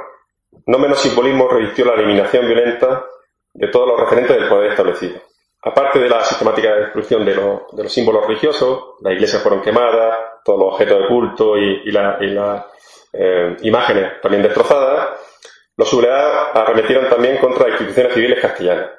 [0.67, 3.07] no menos simbolismo revistió la eliminación violenta
[3.53, 5.21] de todos los referentes del poder establecido.
[5.63, 10.73] Aparte de la sistemática destrucción de, los símbolos religiosos, las iglesias fueron quemadas, todos los
[10.73, 12.65] objetos de culto y, las
[13.13, 15.21] eh, imágenes también destrozadas,
[15.77, 18.91] los sublevados arremetieron también contra instituciones civiles castellanas,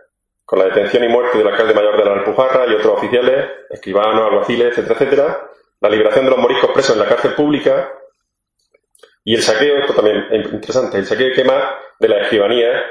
[0.45, 4.27] con la detención y muerte del alcalde mayor de la Alpujarra y otros oficiales, escribanos,
[4.27, 7.91] alguaciles, etcétera, etcétera, la liberación de los moriscos presos en la cárcel pública
[9.23, 12.83] y el saqueo, esto también es interesante, el saqueo y quema de las escribanías,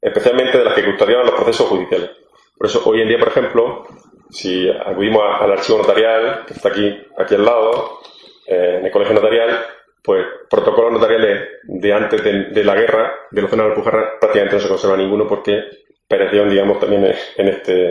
[0.00, 2.10] especialmente de las que custodiaban los procesos judiciales.
[2.56, 3.86] Por eso hoy en día, por ejemplo,
[4.30, 8.00] si acudimos al archivo notarial, que está aquí, aquí al lado,
[8.46, 9.64] eh, en el colegio notarial,
[10.02, 14.68] pues protocolos notariales de antes de, la guerra, de los de Alpujarra, prácticamente no se
[14.68, 15.64] conserva ninguno porque
[16.08, 17.88] perecieron, digamos, también en, este,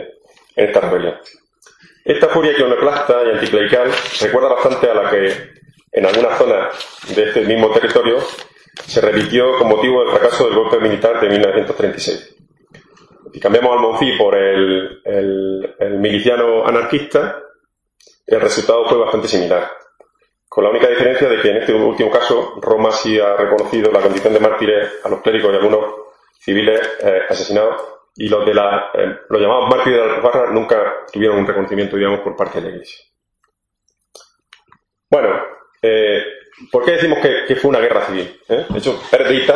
[0.55, 1.15] en esta rebelión.
[2.05, 3.91] Esta furia iconoclasta y anticlerical
[4.21, 5.33] recuerda bastante a la que
[5.91, 6.75] en algunas zonas
[7.15, 8.19] de este mismo territorio
[8.85, 12.35] se repitió con motivo del fracaso del golpe militar de 1936.
[13.33, 15.01] Si cambiamos al Monfí por el,
[15.99, 17.41] miliciano anarquista,
[18.27, 19.67] el resultado fue bastante similar.
[20.47, 24.01] Con la única diferencia de que en este último caso Roma sí ha reconocido la
[24.01, 25.85] condición de mártires a los clérigos y algunos
[26.39, 31.05] civiles eh, asesinados y los de la, eh, los llamados mártires de la Alpujarra nunca
[31.11, 33.05] tuvieron un reconocimiento, digamos, por parte de la Iglesia.
[35.09, 35.29] Bueno,
[35.81, 36.23] eh,
[36.71, 38.39] ¿Por qué decimos que, fue una guerra civil?
[38.47, 38.65] ¿Eh?
[38.69, 39.51] De hecho, Pérez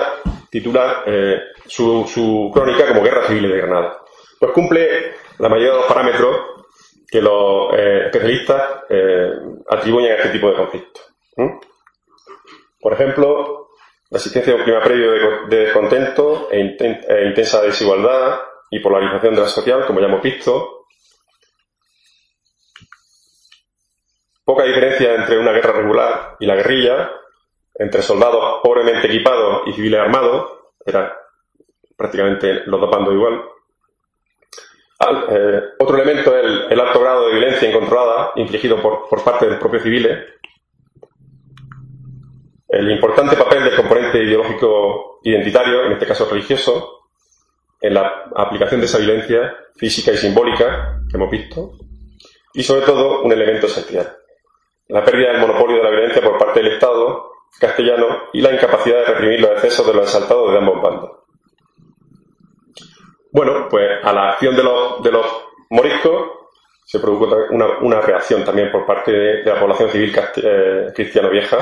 [0.50, 4.02] titula eh, su, crónica como Guerra Civil de Granada.
[4.38, 6.36] Pues cumple la mayoría de los parámetros
[7.10, 8.84] que los especialistas
[9.69, 11.15] atribuyen a este tipo de conflictos.
[12.82, 13.69] Por ejemplo,
[14.10, 15.12] la existencia de un clima previo
[15.48, 18.39] de, descontento e, e intensa desigualdad
[18.71, 20.79] y polarización de la social, como hemos visto,
[24.49, 27.12] Poca diferencia entre una guerra regular y la guerrilla,
[27.75, 30.51] entre soldados pobremente equipados y civiles armados,
[30.84, 31.15] era
[31.95, 33.43] prácticamente los dos bandos igual.
[35.29, 39.51] Eh, otro elemento es el, alto grado de violencia incontrolada infligido por, por parte de
[39.51, 40.17] los propios civiles.
[42.69, 46.98] El importante papel del componente ideológico identitario, en este caso religioso,
[47.81, 51.73] en la aplicación de esa violencia física y simbólica que hemos visto.
[52.53, 54.17] Y sobre todo un elemento esencial,
[54.87, 58.99] la pérdida del monopolio de la violencia por parte del Estado castellano y la incapacidad
[58.99, 61.11] de reprimir los excesos de los exaltados de ambos bandos.
[63.31, 65.25] Bueno, pues a la acción de los, de los
[65.69, 66.39] moriscos
[66.85, 71.59] se produjo una, reacción también por parte de, la población civil eh, cristiano vieja,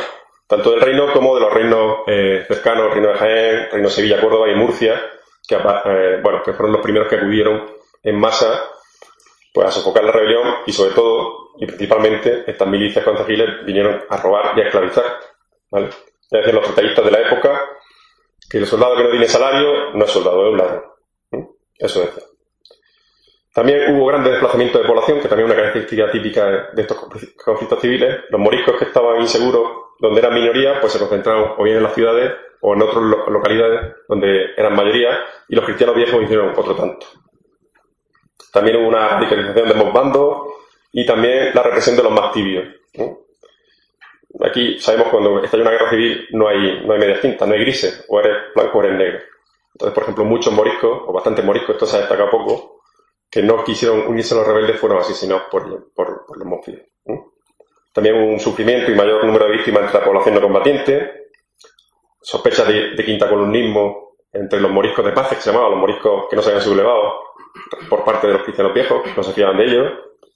[0.47, 4.21] tanto del reino como de los reinos eh, cercanos, reino de Jaén, reino de Sevilla,
[4.21, 4.93] Córdoba y Murcia,
[5.48, 7.66] que, eh, bueno, que fueron los primeros que acudieron
[8.04, 8.64] en masa
[9.54, 14.18] pues, a sofocar la rebelión y sobre todo y principalmente estas milicias concejiles vinieron a
[14.18, 15.06] robar y a esclavizar.
[15.72, 15.88] ¿vale?
[15.88, 17.62] Es decir, los tratadistas de la época
[18.50, 20.84] que el soldado que no tiene salario no es soldado, es un ladrón.
[21.78, 22.10] Eso es.
[23.54, 26.98] También hubo grandes desplazamientos de población, que también es una característica típica de estos
[27.44, 28.20] conflictos civiles.
[28.30, 31.96] Los moriscos que estaban inseguros, donde eran minoría, pues se concentraron o bien en las
[31.96, 37.06] ciudades o en otras localidades donde eran mayoría, y los cristianos viejos hicieron otro tanto.
[38.52, 40.48] También hubo una radicalización de ambos bandos,
[40.91, 42.65] y también la represión de los más tibios.
[44.41, 47.62] Aquí sabemos cuando en una guerra civil no hay, no hay medias tintas, no hay
[47.62, 49.20] grises, o eres blanco o eres negro.
[49.74, 52.82] Entonces, por ejemplo, muchos moriscos, o bastantes moriscos, esto se destaca poco,
[53.30, 56.88] que no quisieron unirse a los rebeldes fueron asesinados por, por, por los mófiles.
[57.93, 61.27] También hubo un sufrimiento y mayor número de víctimas entre la población no combatiente,
[62.28, 66.36] sospechas de, quinta columnismo entre los moriscos de paz, que se llamaban los moriscos que
[66.36, 67.22] no se habían sublevado,
[67.90, 69.94] por parte de los cristianos viejos, que no se fiaban de ellos,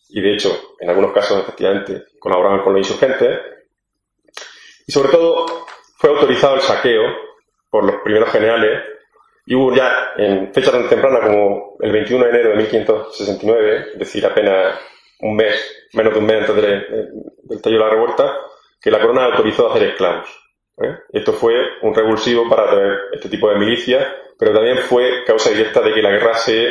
[0.08, 3.42] y de hecho, en algunos casos efectivamente colaboraban con los insurgentes.
[4.88, 5.46] Y sobre todo,
[5.98, 7.04] fue autorizado el saqueo
[7.70, 8.84] por los primeros generales
[9.46, 14.00] y hubo ya en fecha tan temprana como el 21 de enero de 1569, es
[14.00, 14.80] decir, apenas
[15.20, 18.38] un mes, menos de un mes antes del tallo de la revuelta,
[18.82, 20.41] que la corona autorizó a hacer esclavos.
[20.84, 21.00] ¿Eh?
[21.12, 24.06] Esto fue un revulsivo para tener este tipo de milicias,
[24.38, 26.70] pero también fue causa directa de que la guerra se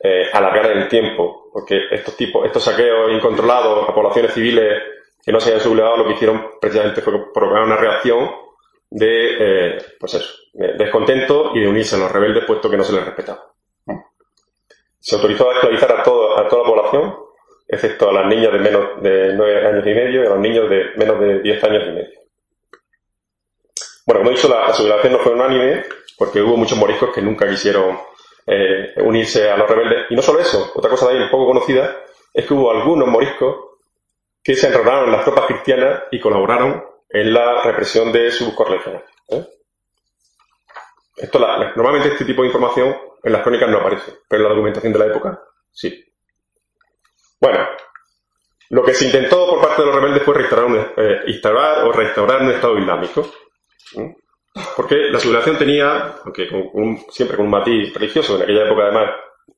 [0.00, 4.82] eh, alargara en el tiempo, porque estos tipos, estos saqueos incontrolados a poblaciones civiles
[5.24, 8.30] que no se habían sublevado lo que hicieron precisamente fue provocar una reacción
[8.90, 12.94] de, eh, pues eso, descontento y de unirse a los rebeldes puesto que no se
[12.94, 13.52] les respetaba.
[15.00, 17.14] Se autorizó a esclavizar a, todo, a toda la población,
[17.66, 20.70] excepto a las niñas de menos de 9 años y medio y a los niños
[20.70, 22.18] de menos de 10 años y medio.
[24.08, 25.84] Bueno, como he dicho, la, sublevación no fue unánime
[26.16, 28.00] porque hubo muchos moriscos que nunca quisieron
[28.46, 30.06] eh, unirse a los rebeldes.
[30.08, 31.94] Y no solo eso, otra cosa también poco conocida
[32.32, 33.54] es que hubo algunos moriscos
[34.42, 39.10] que se enrolaron en las tropas cristianas y colaboraron en la represión de sus correligionarios.
[39.28, 39.44] ¿eh?
[41.76, 44.98] Normalmente este tipo de información en las crónicas no aparece, pero en la documentación de
[45.00, 46.02] la época sí.
[47.38, 47.58] Bueno,
[48.70, 51.92] lo que se intentó por parte de los rebeldes fue restaurar, un, eh, instaurar o
[51.92, 53.30] restaurar un Estado islámico.
[54.76, 56.48] Porque la sublevación tenía, aunque
[57.10, 59.10] siempre con un matiz religioso, en aquella época además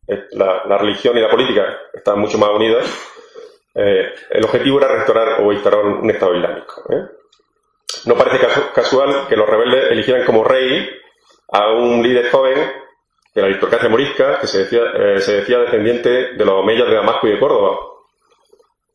[0.07, 2.87] eh, la, religión y la política estaban mucho más unidas,
[3.73, 6.85] el objetivo era restaurar o instaurar un, Estado islámico.
[8.05, 10.89] No parece casual que los rebeldes eligieran como rey
[11.53, 12.73] a un líder joven
[13.35, 16.95] de la aristocracia morisca que se decía, eh, se decía descendiente de los omeyas de
[16.95, 17.79] Damasco y de Córdoba,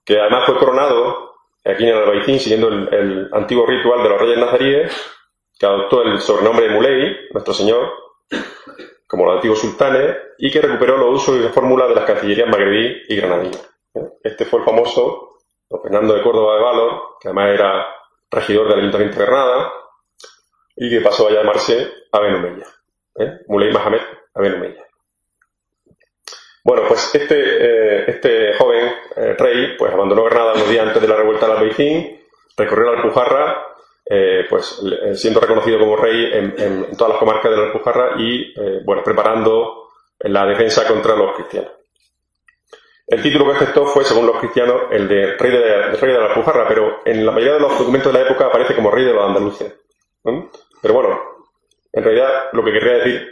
[0.06, 4.38] que además fue coronado aquí en el Albaicín siguiendo el, antiguo ritual de los reyes
[4.38, 5.15] nazaríes,
[5.58, 7.92] que adoptó el sobrenombre de Muley, nuestro señor,
[9.08, 12.50] como los antiguos sultanes, y que recuperó los usos y las fórmulas de las cancillerías
[12.50, 13.58] magrebí y granadina.
[14.24, 15.40] Este fue el famoso
[15.70, 17.88] don Fernando de Córdoba de Valor, que además era
[18.30, 19.72] regidor del Ayuntamiento de Granada,
[20.76, 22.68] y que pasó a llamarse Aben Umeya.
[23.20, 23.40] ¿eh?
[23.48, 24.02] Muley Mahamed
[24.34, 24.76] Aben
[26.64, 31.08] Bueno, pues este, eh, este joven eh, rey pues abandonó Granada unos días antes de
[31.08, 32.22] la revuelta del Albaicín,
[32.58, 33.75] recorrió la Alpujarra,
[34.06, 34.82] eh, pues
[35.16, 39.90] siendo reconocido como rey en, todas las comarcas de la Alpujarra y bueno, preparando
[40.20, 41.72] la defensa contra los cristianos.
[43.08, 46.26] El título que aceptó fue, según los cristianos, el de rey de, rey de la
[46.26, 49.14] Alpujarra, pero en la mayoría de los documentos de la época aparece como rey de
[49.14, 49.76] los andaluces.
[50.82, 51.20] Pero bueno,
[51.94, 53.28] en realidad lo que querría decir,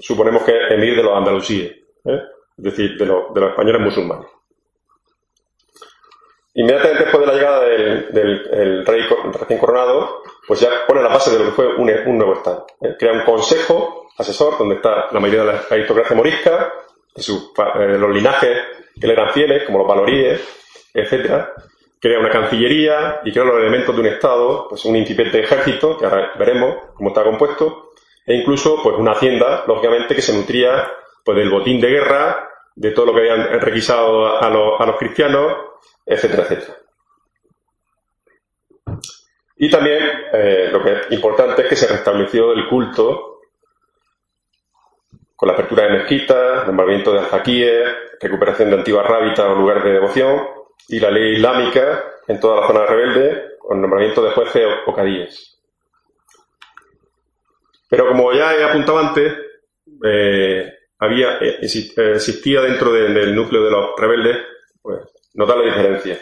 [0.00, 2.20] suponemos que es emir de los andalusíes, ¿eh?
[2.56, 4.26] es decir, de, los españoles musulmanes.
[6.54, 11.38] Inmediatamente después de la llegada del, rey recién coronado, pues ya pone la base de
[11.38, 12.66] lo que fue un, nuevo Estado.
[12.80, 12.96] ¿eh?
[12.98, 16.72] Crea un consejo asesor donde está la mayoría de la aristocracia morisca,
[17.14, 18.58] de sus, eh, los linajes
[19.00, 20.40] que le eran fieles, como los valoríes,
[20.92, 21.52] etcétera.
[22.00, 26.06] Crea una cancillería y crea los elementos de un Estado, pues un incipiente ejército, que
[26.06, 27.90] ahora veremos cómo está compuesto,
[28.26, 30.90] e incluso pues una hacienda, lógicamente, que se nutría
[31.24, 34.96] pues del botín de guerra, de todo lo que habían requisado a los, a los
[34.96, 35.52] cristianos,
[36.06, 36.76] etcétera, etcétera.
[39.56, 43.40] Y también eh, lo que es importante es que se restableció el culto
[45.36, 47.88] con la apertura de mezquitas, nombramiento de alfaquíes,
[48.20, 50.46] recuperación de antiguas rábitas o lugares de devoción
[50.88, 55.58] y la ley islámica en toda la zona rebelde con nombramiento de jueces o cadíes.
[57.88, 59.32] Pero como ya he apuntado antes,
[60.04, 64.38] eh, había, eh, existía dentro del núcleo de los rebeldes
[64.80, 65.00] pues,
[65.34, 66.20] notable diferencia.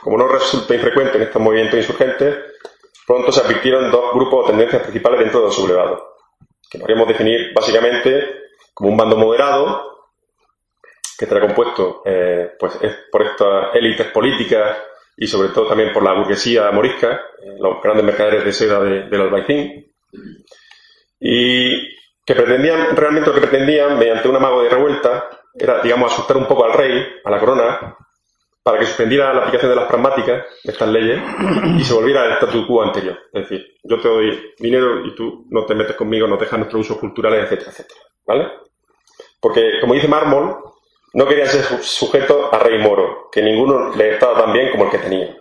[0.00, 2.36] Como no resulta infrecuente en estos movimientos insurgentes,
[3.06, 6.02] pronto se advirtieron dos grupos o tendencias principales dentro de los sublevados,
[6.70, 9.94] que podríamos definir básicamente como un bando moderado,
[11.18, 12.78] que estará compuesto eh, pues,
[13.10, 14.78] por estas élites políticas
[15.16, 19.20] y sobre todo también por la burguesía morisca, eh, los grandes mercaderes de seda del
[19.20, 19.92] Albaicín,
[21.20, 26.36] y que pretendían, realmente lo que pretendían, mediante un amago de revuelta, era, digamos, asustar
[26.36, 27.96] un poco al rey, a la corona,
[28.62, 31.20] para que suspendiera la aplicación de las pragmáticas, de estas leyes,
[31.78, 33.18] y se volviera al statu quo anterior.
[33.32, 36.86] Es decir, yo te doy dinero y tú no te metes conmigo, no dejas nuestros
[36.86, 38.00] usos culturales, etcétera, etcétera.
[38.26, 38.48] ¿Vale?
[39.38, 40.56] Porque, como dice Mármol,
[41.12, 44.90] no querían ser sujetos a rey moro, que ninguno les estaba tan bien como el
[44.90, 45.36] que tenía.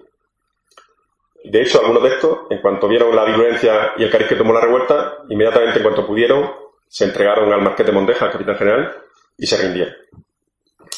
[1.46, 4.54] De hecho, algunos de estos, en cuanto vieron la violencia y el cariz que tomó
[4.54, 6.52] la revuelta, inmediatamente en cuanto pudieron,
[6.88, 8.96] se entregaron al Marqués de Mondeja, al capitán general,
[9.38, 9.96] y se rindieron.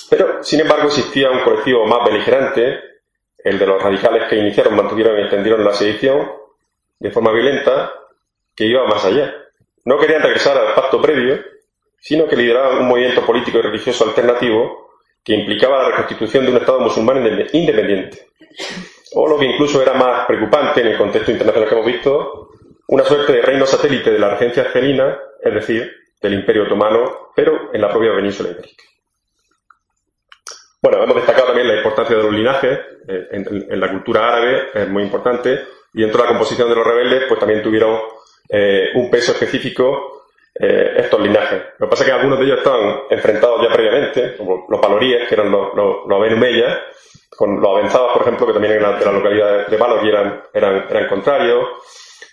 [0.09, 2.79] Pero, sin embargo, existía un colectivo más beligerante,
[3.43, 6.31] el de los radicales que iniciaron, mantuvieron y extendieron la sedición
[6.99, 7.93] de forma violenta,
[8.55, 9.33] que iba más allá.
[9.83, 11.39] No querían regresar al pacto previo,
[11.99, 14.89] sino que lideraban un movimiento político y religioso alternativo
[15.23, 18.27] que implicaba la reconstitución de un Estado musulmán independiente.
[19.13, 22.49] O lo que incluso era más preocupante en el contexto internacional que hemos visto,
[22.87, 27.73] una suerte de reino satélite de la regencia argelina, es decir, del Imperio Otomano, pero
[27.73, 28.83] en la propia península ibérica.
[30.81, 34.87] Bueno, hemos destacado también la importancia de los linajes eh, en, la cultura árabe, es
[34.87, 37.99] muy importante, y dentro de la composición de los rebeldes, pues también tuvieron
[38.49, 40.27] eh, un peso específico
[40.59, 41.61] eh, estos linajes.
[41.79, 45.27] Lo que pasa es que algunos de ellos estaban enfrentados ya previamente, como los paloríes,
[45.27, 46.19] que eran los, los, los
[47.35, 50.85] con los avanzados, por ejemplo, que también eran de la localidad de Valor eran, eran,
[50.89, 51.67] eran contrarios,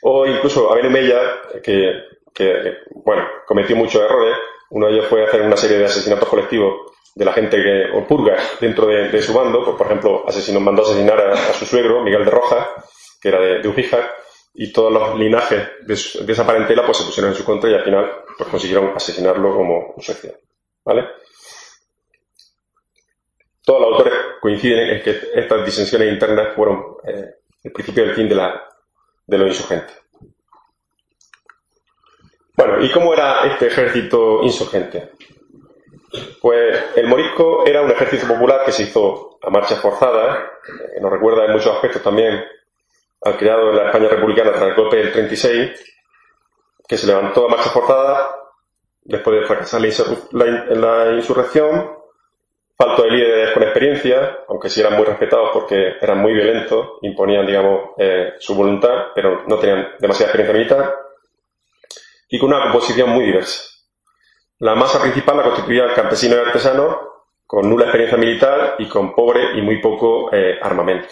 [0.02, 1.20] o incluso Aben Humeya,
[1.62, 2.02] que,
[2.34, 4.36] que, bueno, cometió muchos errores.
[4.72, 8.06] Uno de ellos fue hacer una serie de asesinatos colectivos de la gente que, o
[8.06, 12.24] purga dentro de, su bando, pues, por ejemplo, asesinó, mandó asesinar a, su suegro, Miguel
[12.24, 12.68] de Rojas,
[13.20, 13.68] que era de, de
[14.54, 17.84] y todos los linajes de, esa parentela pues se pusieron en su contra y al
[17.84, 20.32] final pues consiguieron asesinarlo como sucio.
[20.84, 21.06] ¿Vale?
[23.62, 28.28] Todos los autores coinciden en que estas disensiones internas fueron eh, el principio del fin
[28.28, 28.68] de, la,
[29.26, 29.96] de los insurgentes.
[32.64, 35.10] Bueno, ¿y cómo era este ejército insurgente?
[36.40, 40.50] Pues el morisco era un ejército popular que se hizo a marchas forzadas,
[40.94, 42.44] que nos recuerda en muchos aspectos también
[43.22, 45.94] al creado en la España republicana tras el golpe del 36,
[46.86, 48.28] que se levantó a marchas forzadas
[49.02, 51.96] después de fracasar la, insurrección,
[52.76, 57.44] falto de líderes con experiencia, aunque sí eran muy respetados porque eran muy violentos, imponían,
[57.44, 61.02] digamos, eh, su voluntad, pero no tenían demasiada experiencia militar,
[62.32, 63.62] y con una composición muy diversa.
[64.60, 66.98] La masa principal la constituía el campesino y artesano,
[67.46, 71.08] con nula experiencia militar y con pobre y muy poco eh, armamento.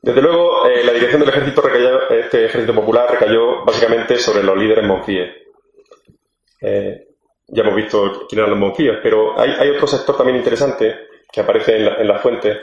[0.00, 4.56] Desde luego, eh, la dirección del ejército recayó, este ejército popular recayó básicamente sobre los
[4.56, 5.34] líderes monfíes.
[6.60, 7.08] Eh,
[7.48, 11.78] ya hemos visto quién eran los monfíes, pero hay, otro sector también interesante que aparece
[11.78, 12.60] en la, fuente,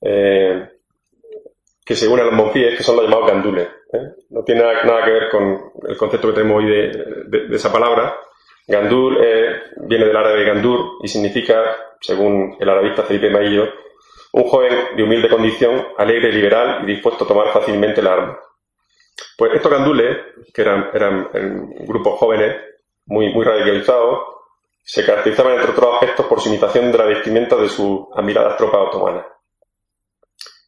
[0.00, 3.75] que se une a los monfíes, que son los llamados gandules.
[3.92, 4.14] ¿Eh?
[4.30, 8.16] No tiene nada, que ver con el concepto que tenemos hoy de, esa palabra.
[8.66, 13.68] Gandul eh, viene del árabe gandur y significa, según el arabista Felipe Maillo,
[14.32, 18.38] un joven de humilde condición, alegre, liberal y dispuesto a tomar fácilmente la arma.
[19.38, 20.16] Pues estos gandules,
[20.52, 21.28] que eran, eran,
[21.86, 22.56] grupos jóvenes,
[23.06, 24.20] muy, muy radicalizados,
[24.82, 28.88] se caracterizaban, entre otros aspectos, por su imitación de la vestimenta de sus admiradas tropas
[28.88, 29.26] otomanas.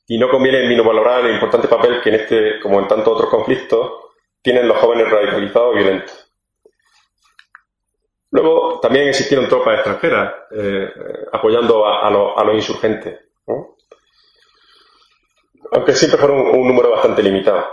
[0.09, 3.93] Y no conviene valorar el importante papel que en este, como en tantos otros conflictos,
[4.43, 6.29] tienen los jóvenes radicalizados y violentos.
[8.31, 10.89] Luego también existieron tropas extranjeras eh,
[11.33, 13.19] apoyando a, los insurgentes,
[15.73, 17.67] aunque siempre fueron un, número bastante limitado.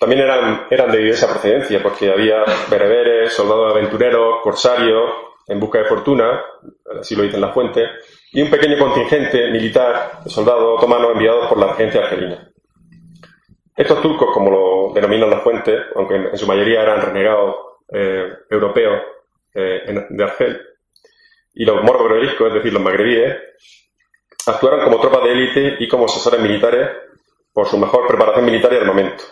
[0.00, 5.10] También eran, eran de diversa procedencia, porque había bereberes, soldados aventureros, corsarios,
[5.46, 6.42] en busca de fortuna,
[6.98, 7.88] así lo dicen las fuentes,
[8.34, 12.50] y un pequeño contingente militar de soldados otomanos enviados por la regencia argelina.
[13.76, 17.54] Estos turcos, como lo denominan las fuentes, aunque en su mayoría eran renegados
[17.92, 19.02] eh, europeos
[19.54, 20.60] eh, de Argel,
[21.54, 23.36] y los moros es decir, los magrebíes,
[24.46, 26.90] actuaron como tropas de élite y como asesores militares
[27.52, 29.22] por su mejor preparación militar y armamento.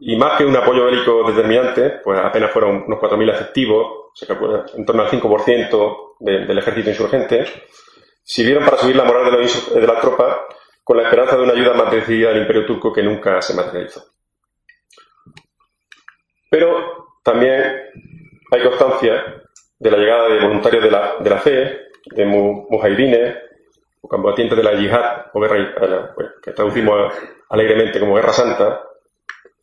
[0.00, 4.12] Y más que un apoyo bélico determinante, pues apenas fueron unos 4.000 efectivos,
[4.76, 7.46] en torno al 5% del ejército insurgente,
[8.26, 10.46] sirvieron para subir la moral de, de la tropa
[10.82, 14.04] con la esperanza de una ayuda más decidida del imperio turco que nunca se materializó.
[16.50, 17.90] Pero también
[18.50, 19.42] hay constancia
[19.78, 23.36] de la llegada de voluntarios de la, de la fe, de mujahidines,
[24.00, 27.12] o combatientes de la yihad, o guerra, eh, que traducimos
[27.48, 28.82] alegremente como guerra santa,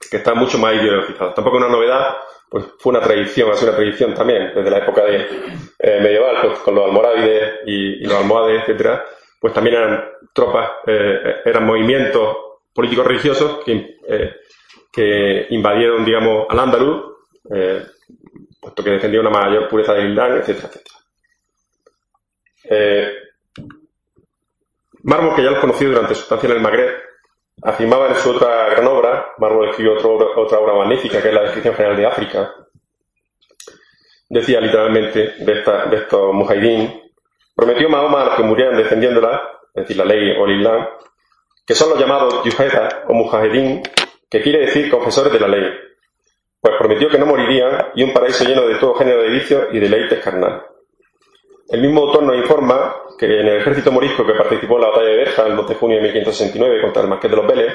[0.09, 1.33] que están mucho más ideologizados.
[1.35, 2.15] Tampoco es una novedad
[2.53, 6.59] pues fue una tradición, ha sido una tradición también, desde la época eh, medieval, pues,
[6.59, 9.03] con los almorávides y, los almohades, etcétera,
[9.39, 12.37] pues también eran tropas, eh, eran movimientos
[12.71, 14.35] políticos religiosos que, eh,
[14.91, 17.15] que invadieron, digamos, al Andaluz,
[18.61, 20.99] puesto que defendía una mayor pureza del Islam, etcétera, etcétera.
[25.01, 27.02] Mármol, que ya los conocido durante su estancia en el Magreb,
[27.63, 31.75] afirmaba en su otra gran obra, Mármol escribió otra obra magnífica, que es la descripción
[31.75, 32.53] general de África,
[34.29, 37.01] decía literalmente de, esta, de estos mujahidín,
[37.55, 39.41] prometió Mahoma a los que murieran defendiéndola,
[39.73, 40.87] es decir, la ley o el Islam,
[41.65, 43.81] que son los llamados yuheda o mujahidín,
[44.29, 45.71] que quiere decir confesores de la ley,
[46.59, 49.79] pues prometió que no morirían y un paraíso lleno de todo género de vicios y
[49.79, 50.63] deleites carnales.
[51.69, 55.09] El mismo autor nos informa que en el ejército morisco que participó en la batalla
[55.09, 57.73] de Berja el 2 de junio de 1569 contra el Marqués de los Vélez,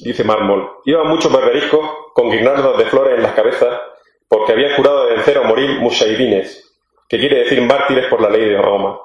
[0.00, 3.80] dice Mármol, iban muchos berberiscos con guirnaldas de flores en las cabezas
[4.28, 6.76] porque habían jurado de vencer o morir mushaidines,
[7.08, 9.00] que quiere decir mártires por la ley de Roma.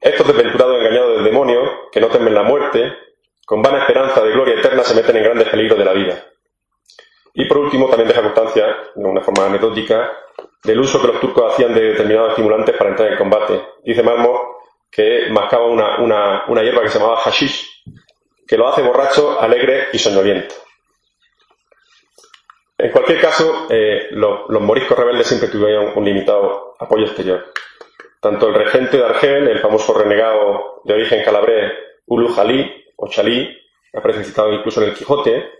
[0.00, 2.92] Estos desventurados engañados del demonio, que no temen la muerte,
[3.44, 6.24] con vana esperanza de gloria eterna, se meten en grandes peligros de la vida.
[7.34, 10.12] Y por último, también deja constancia, de una forma anecdótica,
[10.64, 13.62] del uso que los turcos hacían de determinados estimulantes para entrar en combate.
[13.84, 14.38] Dice Mármol
[14.90, 17.84] que mascaba una, una, hierba que se llamaba hashish,
[18.46, 20.54] que lo hace borracho, alegre y soñoliento.
[22.78, 27.44] En cualquier caso, eh, los, moriscos rebeldes siempre tuvieron un limitado apoyo exterior.
[28.20, 31.72] Tanto el regente de Argel, el famoso renegado de origen calabrés
[32.06, 33.56] Ulu Jalí o Chalí,
[33.94, 35.50] aparece citado incluso en el Quijote,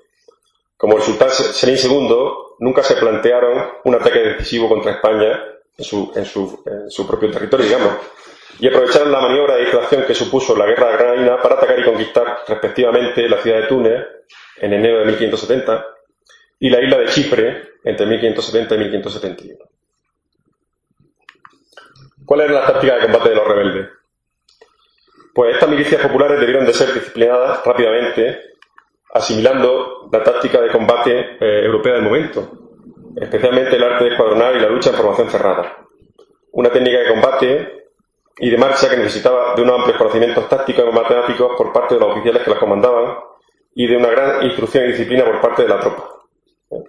[0.76, 2.16] como el sultán Selim II,
[2.58, 5.42] nunca se plantearon un ataque decisivo contra España
[5.76, 7.94] en su, en su, propio territorio, digamos,
[8.58, 11.84] y aprovecharon la maniobra de distracción que supuso la guerra de Granada para atacar y
[11.84, 14.06] conquistar respectivamente la ciudad de Túnez
[14.58, 15.86] en enero de 1570
[16.60, 19.64] y la isla de Chipre entre 1570 y 1571.
[22.24, 23.88] ¿Cuál era la táctica de combate de los rebeldes?
[25.34, 28.55] Pues estas milicias populares debieron de ser disciplinadas rápidamente
[29.16, 32.48] asimilando la táctica de combate eh, europea del momento,
[33.16, 35.78] especialmente el arte de escuadronar y la lucha en formación cerrada.
[36.52, 37.84] Una técnica de combate
[38.38, 42.00] y de marcha que necesitaba de unos amplios conocimientos tácticos y matemáticos por parte de
[42.00, 43.16] los oficiales que las comandaban
[43.74, 46.08] y de una gran instrucción y disciplina por parte de la tropa.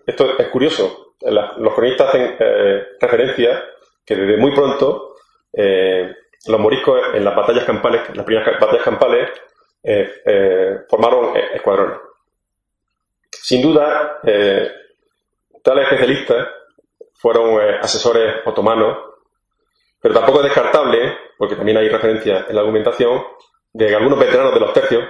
[0.06, 1.14] Esto es curioso.
[1.22, 3.64] Los cronistas hacen eh, referencia
[4.06, 5.16] que desde muy pronto
[5.54, 6.14] eh,
[6.48, 9.30] los moriscos en las batallas campales, las primeras batallas campales,
[10.90, 12.07] formaron escuadrones.
[13.48, 14.70] Sin duda, eh,
[15.64, 16.50] tales especialistas
[17.14, 18.98] fueron eh, asesores otomanos,
[20.02, 23.24] pero tampoco es descartable, porque también hay referencia en la argumentación,
[23.72, 25.02] de algunos veteranos de los tercios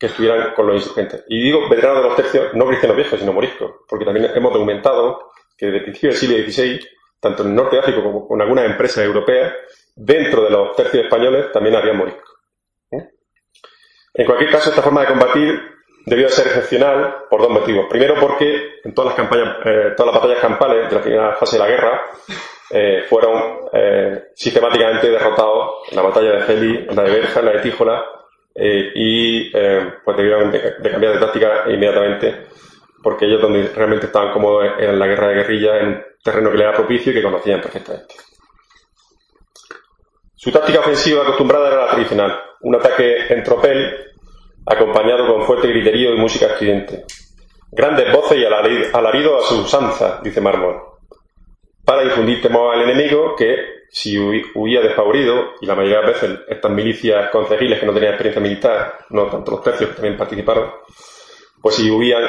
[0.00, 1.26] que estuvieran con los insurgentes.
[1.28, 5.30] Y digo veteranos de los tercios, no cristianos viejos, sino moriscos, porque también hemos documentado
[5.56, 6.80] que desde el principio del siglo XVI,
[7.20, 9.54] tanto en el norte de África como con algunas empresas europeas,
[9.94, 12.34] dentro de los tercios españoles también había moriscos.
[12.90, 13.10] ¿Eh?
[14.14, 15.73] En cualquier caso, esta forma de combatir
[16.06, 17.86] debió ser excepcional por dos motivos.
[17.88, 21.56] Primero porque en todas las campañas, eh, todas las batallas campales de la primera fase
[21.56, 22.02] de la guerra
[22.70, 27.46] eh, fueron eh, sistemáticamente derrotados en la batalla de Feli, en la de Berja, en
[27.46, 28.04] la de Tíjola,
[28.56, 32.46] y pues debieron de, cambiar de táctica inmediatamente
[33.02, 36.66] porque ellos donde realmente estaban cómodos en la guerra de guerrilla, en terreno que les
[36.68, 38.14] era propicio y que conocían perfectamente.
[40.36, 44.13] Su táctica ofensiva acostumbrada era la tradicional, un ataque en tropel
[44.66, 47.04] acompañado con fuerte griterío y música estridente.
[47.70, 50.80] Grandes voces y alarido a su usanza, dice Mármol,
[51.84, 53.56] para infundir temor al enemigo que,
[53.90, 58.42] si huía despavorido, y la mayoría de veces estas milicias concejiles que no tenían experiencia
[58.42, 60.70] militar, no tanto los tercios que también participaron,
[61.60, 62.24] pues si huían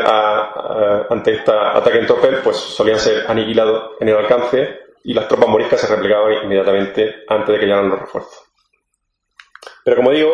[1.10, 5.50] ante este ataque en tropel, pues solían ser aniquilados en el alcance y las tropas
[5.50, 8.44] moriscas se replegaban inmediatamente antes de que llegaran los refuerzos.
[9.84, 10.34] Pero como digo,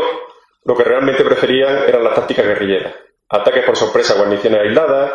[0.63, 2.93] lo que realmente preferían eran las tácticas guerrilleras.
[3.29, 5.11] Ataques por sorpresa a guarniciones aisladas,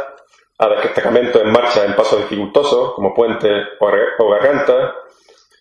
[0.59, 4.95] a destacamentos en marcha en pasos dificultosos, como puentes o gargantas,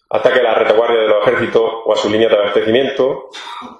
[0.10, 3.30] ataque a la retaguardia de los ejércitos o a su línea de abastecimiento,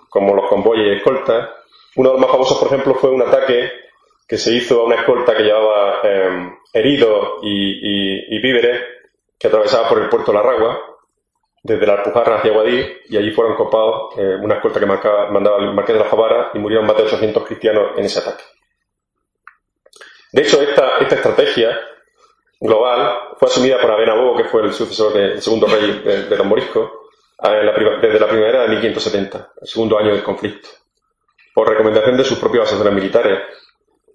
[0.10, 1.50] como los convoyes y escoltas.
[1.96, 3.72] Uno de los más famosos, por ejemplo, fue un ataque
[4.28, 8.82] que se hizo a una escolta que llevaba em, heridos y, y, víveres
[9.38, 10.95] que atravesaba por el puerto de La Ragua
[11.66, 15.74] desde la Alpujarra hacia Guadí y allí fueron copados eh, una escolta que mandaba el
[15.74, 18.44] Marqués de la Favara y murieron más de 800 cristianos en ese ataque.
[20.32, 21.76] De hecho, esta, estrategia
[22.60, 26.92] global fue asumida por Abenabó, que fue el sucesor del segundo rey de, los moriscos,
[27.42, 30.70] desde la primavera de 1570, el segundo año del conflicto,
[31.54, 33.40] por recomendación de sus propios asesores militares,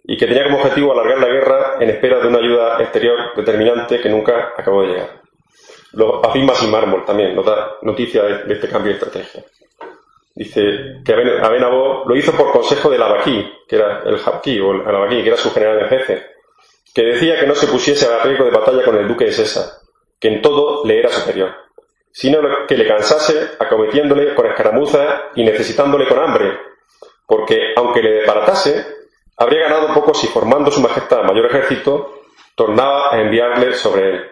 [0.04, 4.00] y que tenía como objetivo alargar la guerra en espera de una ayuda exterior determinante
[4.00, 5.20] que nunca acabó de llegar.
[5.92, 9.44] Lo afirma sin mármol también, nota noticia de, este cambio de estrategia.
[10.34, 10.62] Dice
[11.04, 15.22] que Abenabo lo hizo por consejo del Abaquí, que era el Jabquí, o el Abaquí,
[15.22, 16.26] que era su general en jefe,
[16.94, 19.80] que decía que no se pusiese a riesgo de batalla con el duque de Sesa,
[20.20, 21.52] que en todo le era superior,
[22.12, 22.38] sino
[22.68, 26.56] que le cansase acometiéndole con escaramuzas y necesitándole con hambre,
[27.26, 28.86] porque aunque le desbaratase,
[29.36, 32.22] habría ganado poco si formando su majestad mayor ejército,
[32.54, 34.30] tornaba a enviarle sobre él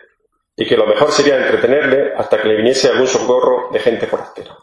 [0.58, 4.56] y que lo mejor sería entretenerle hasta que le viniese algún socorro de gente forastera.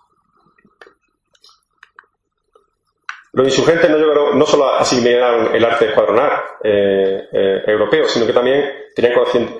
[3.32, 8.70] Los insurgentes no, llegaron, solo asimilaron el arte escuadronar eh, eh, europeo, sino que también
[8.94, 9.14] tenían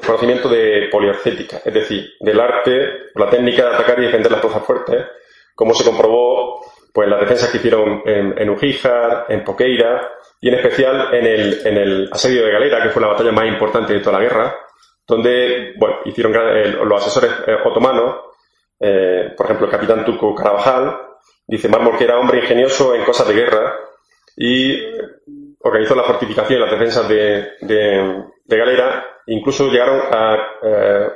[0.06, 4.64] conocimiento de poliorcética, es decir, del arte, la técnica de atacar y defender las plazas
[4.64, 5.06] fuertes,
[5.56, 10.10] como se comprobó pues, en las defensas que hicieron en, en Ujíjar, en Poqueira
[10.42, 13.48] y en especial en el, en el asedio de Galera, que fue la batalla más
[13.48, 14.65] importante de toda la guerra,
[15.08, 18.16] donde bueno, hicieron eh, los asesores eh, otomanos,
[18.80, 20.98] eh, por ejemplo, el capitán turco Carabajal,
[21.48, 23.76] dice Mármol que era hombre ingenioso en cosas de guerra
[24.36, 24.78] y
[25.60, 30.38] organizó la fortificación y las defensas de, de, Galera, incluso llegaron a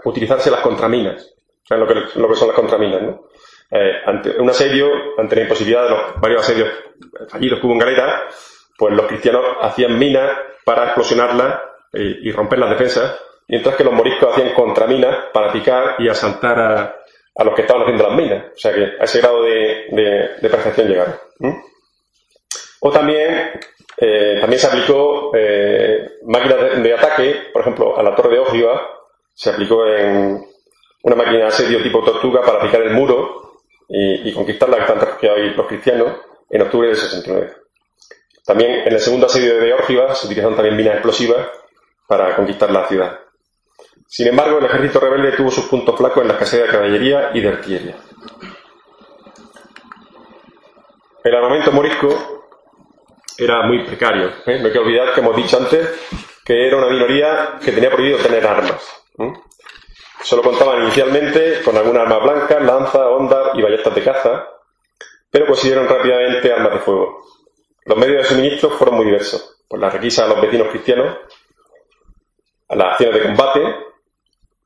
[0.06, 1.36] utilizarse las contraminas,
[1.70, 3.26] lo que, lo que son las contraminas, ¿no?
[4.06, 6.70] Ante un asedio, ante la imposibilidad de los varios asedios
[7.28, 8.28] fallidos que hubo en Galera,
[8.80, 10.32] pues los cristianos hacían minas
[10.66, 11.60] para explosionarlas
[11.94, 13.20] y, romper las defensas,
[13.50, 16.96] mientras que los moriscos hacían contraminas para picar y asaltar a,
[17.36, 18.46] a los que estaban haciendo las minas.
[18.54, 21.16] O sea que a ese grado de, de, perfección llegaron.
[22.82, 23.52] O también,
[23.98, 28.88] eh, también se aplicó eh, máquinas de, ataque, por ejemplo, a la torre de Ogiva,
[29.34, 30.46] se aplicó en
[31.04, 33.54] una máquina de asedio tipo tortuga para picar el muro
[33.88, 36.18] y, conquistar la que están refugiados los cristianos
[36.50, 37.54] en octubre del 69.
[38.46, 41.48] También en el segundo asedio de Órgiva se utilizaron también minas explosivas
[42.08, 43.20] para conquistar la ciudad.
[44.12, 47.42] Sin embargo, el ejército rebelde tuvo sus puntos flacos en la escasez de caballería y
[47.42, 47.96] de artillería.
[51.24, 52.48] El armamento morisco
[53.38, 54.30] era muy precario.
[54.48, 54.58] ¿eh?
[54.60, 55.88] No hay que olvidar que hemos dicho antes
[56.44, 58.82] que era una minoría que tenía prohibido tener armas.
[60.24, 64.48] Solo contaban inicialmente con algunas armas blancas, lanza, ondas y ballestas de caza,
[65.30, 67.22] pero consiguieron rápidamente armas de fuego.
[67.86, 71.16] Los medios de suministro fueron muy diversos, por la requisa a los vecinos cristianos,
[72.70, 73.89] a las acciones de combate,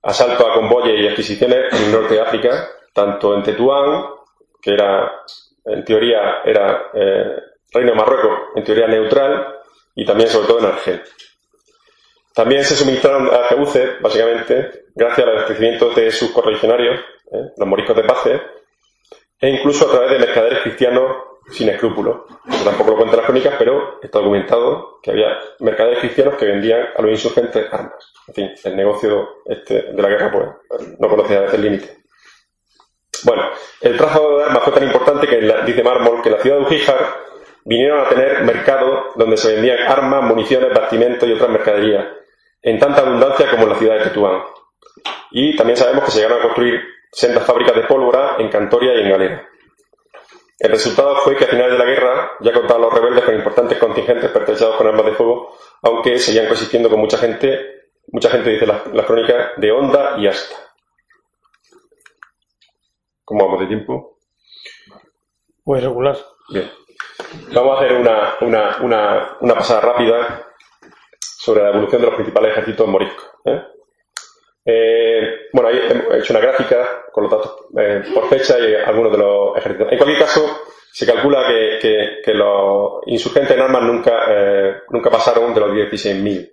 [0.04, 4.06] asalto a convoyes y adquisiciones en el norte de África, tanto en Tetuán,
[4.62, 5.12] que era,
[5.66, 7.36] en teoría, era eh,
[7.72, 9.56] Reino de Marruecos, en teoría neutral,
[9.96, 11.02] y también sobre todo en Argel.
[12.36, 17.00] También se suministraron a Jebuce, básicamente, gracias al abastecimiento de sus correligionarios,
[17.32, 18.42] eh, los moriscos de Pace,
[19.40, 21.16] e incluso a través de mercaderes cristianos
[21.54, 22.22] sin escrúpulos.
[22.64, 27.02] Tampoco lo cuentan las crónicas, pero está documentado que había mercaderes cristianos que vendían a
[27.02, 28.14] los insurgentes armas.
[28.28, 31.98] En fin, el negocio este de la guerra pues, no conocía a veces límite.
[33.24, 33.44] Bueno,
[33.82, 36.98] el tráfico de armas fue tan importante que dice Mármol que la ciudad de Ujíjar
[37.64, 42.06] vinieron a tener mercado donde se vendían armas, municiones, bastimentos y otras mercaderías,
[42.62, 44.42] en tanta abundancia como en la ciudad de Tetuán.
[45.32, 46.82] Y también sabemos que se llegaron a construir
[47.12, 49.48] sendas fábricas de pólvora en Cantoria y en Galera.
[50.60, 53.78] El resultado fue que a finales de la guerra ya contaban los rebeldes con importantes
[53.78, 58.68] contingentes pertrechados con armas de fuego, aunque seguían coexistiendo con mucha gente, mucha gente dice
[58.68, 60.56] las la crónicas, de onda y asta.
[63.26, 64.20] ¿Cómo vamos de tiempo?
[65.64, 66.18] Pues regular.
[66.50, 66.70] Bien.
[67.54, 70.46] Vamos a hacer una, una, una, una pasada rápida
[71.20, 73.26] sobre la evolución de los principales ejércitos moriscos.
[73.46, 73.62] ¿eh?
[74.66, 79.12] Eh, bueno, ahí he hecho una gráfica con los datos eh, por fecha y algunos
[79.12, 79.92] de los ejércitos.
[79.92, 80.62] En cualquier caso,
[80.92, 81.46] se calcula
[81.82, 84.74] que, los insurgentes en armas nunca, eh,
[85.12, 86.52] pasaron de los 16.000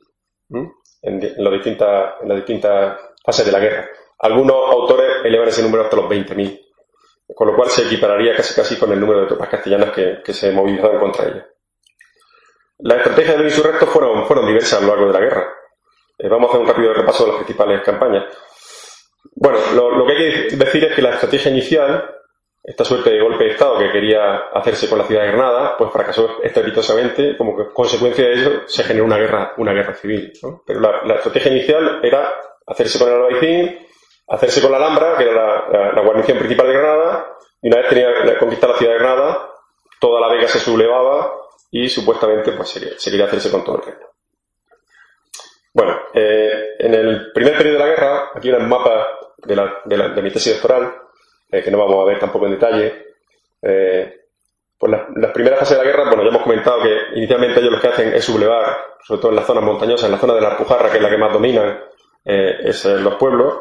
[0.51, 3.89] en, en, distintas, en las distintas fases de la guerra.
[4.19, 6.61] Algunos autores elevan ese número hasta los 20.000,
[7.35, 10.33] con lo cual se equipararía casi casi con el número de tropas castellanas que, que
[10.33, 11.47] se movilizaron contra ellas.
[12.79, 15.55] Las estrategias de los insurrectos fueron, fueron diversas a lo largo de la guerra.
[16.23, 18.25] Eh, vamos a hacer un rápido repaso de las principales campañas.
[19.35, 22.15] Bueno, lo, que hay que decir es que la estrategia inicial,
[22.63, 25.91] esta suerte de golpe de Estado que quería hacerse con la ciudad de Granada, pues
[25.91, 30.33] fracasó estrepitosamente, como consecuencia de ello se generó una guerra, una guerra civil.
[30.67, 32.35] Pero la, estrategia inicial era
[32.67, 33.79] hacerse con el Albaicín,
[34.29, 38.39] hacerse con la Alhambra, que era la, guarnición principal de Granada, y una vez tenía
[38.39, 39.51] conquistada la ciudad de Granada,
[40.01, 41.33] toda la vega se sublevaba
[41.71, 44.10] y supuestamente pues se quería hacerse con todo el reino.
[45.73, 49.07] Bueno, eh, en el primer periodo de la guerra, aquí un mapa
[49.39, 50.95] de, la, de, la, de mi tesis doctoral,
[51.51, 53.07] eh, que no vamos a ver tampoco en detalle.
[53.61, 57.81] Pues las, primeras fases de la guerra, bueno, ya hemos comentado que inicialmente ellos lo
[57.81, 60.49] que hacen es sublevar, sobre todo en las zonas montañosas, en la zona de la
[60.53, 61.85] Alpujarra, que es la que más domina,
[62.25, 63.59] es los pueblos.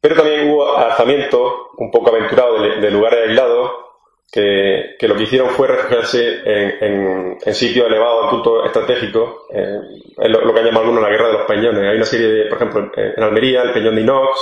[0.00, 3.87] Pero también hubo alzamientos un poco aventurados de lugares aislados
[4.30, 9.80] que, lo que hicieron fue refugiarse en, sitios elevados en punto estratégico, eh,
[10.28, 11.82] lo, que han llamado algunos la guerra de los peñones.
[11.82, 14.38] Hay una serie, de, por ejemplo, en, Almería, el peñón de Inox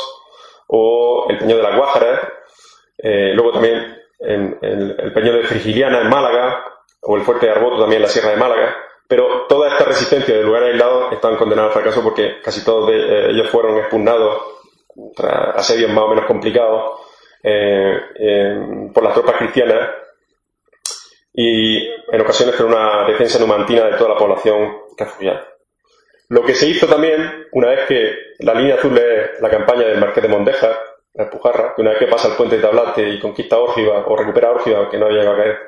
[0.69, 2.33] o el peñón de la Guájara,
[2.99, 6.65] eh, luego también en, el peñón de Frigiliana en Málaga
[7.03, 8.77] o el fuerte de Arboto también en la Sierra de Málaga.
[9.09, 13.29] Pero toda esta resistencia de lugares aislados están condenados al fracaso porque casi todos eh,
[13.31, 14.43] ellos fueron expugnados
[15.15, 17.06] tras asedios más o menos complicados
[18.93, 19.91] por las tropas cristianas
[21.33, 25.47] y en ocasiones por una defensa numantina de toda la población refugiada.
[26.29, 30.01] Lo que se hizo también, una vez que la línea azul es la campaña del
[30.01, 30.77] Marqués de Mondeja,
[31.15, 34.17] la Alpujarra, que una vez que pasa el puente de Tablate y conquista Órgiva o
[34.17, 35.59] recupera Órgiva, que no había llegado a caer,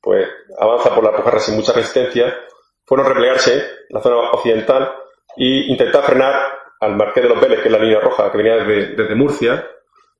[0.00, 0.28] pues
[0.58, 2.38] avanza por la Alpujarra sin mucha resistencia,
[2.84, 4.94] fueron replegarse la zona occidental
[5.36, 8.56] e intentar frenar al Marqués de los Vélez, que es la línea roja que venía
[8.56, 9.66] desde, desde Murcia,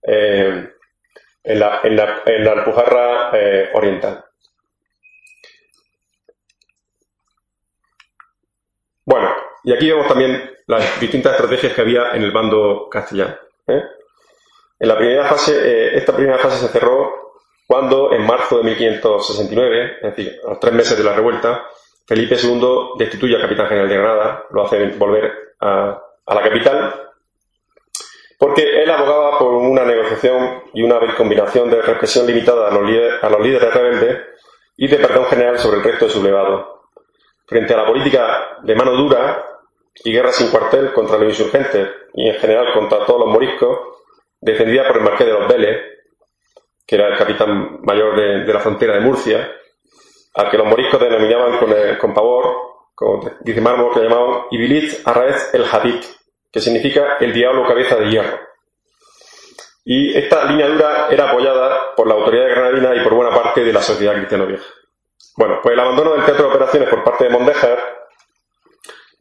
[0.02, 0.70] eh,
[1.45, 4.24] en la, en la, en la Alpujarra eh, Oriental.
[9.05, 9.30] Bueno,
[9.62, 13.36] y aquí vemos también las distintas estrategias que había en el bando castellano.
[13.66, 13.82] ¿eh?
[14.78, 17.24] En la primera fase, eh, esta primera fase se cerró
[17.66, 21.64] cuando, en marzo de 1569, es decir, a los tres meses de la revuelta,
[22.07, 26.95] Felipe II destituye al capitán general de Granada, lo hace volver a, la capital,
[28.39, 33.22] porque él abogaba por una negociación y una combinación de represión limitada a los, líderes,
[33.22, 34.18] a los líderes rebeldes
[34.76, 36.66] y de perdón general sobre el resto de sublevados.
[37.47, 39.45] Frente a la política de mano dura
[40.03, 43.78] y guerra sin cuartel contra los insurgentes y en general contra todos los moriscos,
[44.41, 45.80] defendida por el marqués de los Vélez,
[46.87, 49.53] que era el capitán mayor de, la frontera de Murcia,
[50.35, 51.59] al que los moriscos denominaban
[51.99, 52.45] con, pavor,
[52.95, 56.03] como dice Mármol, que llamaban Ibilit Arraez el Hadid,
[56.55, 58.38] que significa el diablo cabeza de hierro.
[59.84, 63.72] Y esta línea dura era apoyada por la autoridad granadina y por buena parte de
[63.72, 64.64] la sociedad cristiano vieja.
[65.36, 67.78] Bueno, pues el abandono del teatro de operaciones por parte de Mondéjar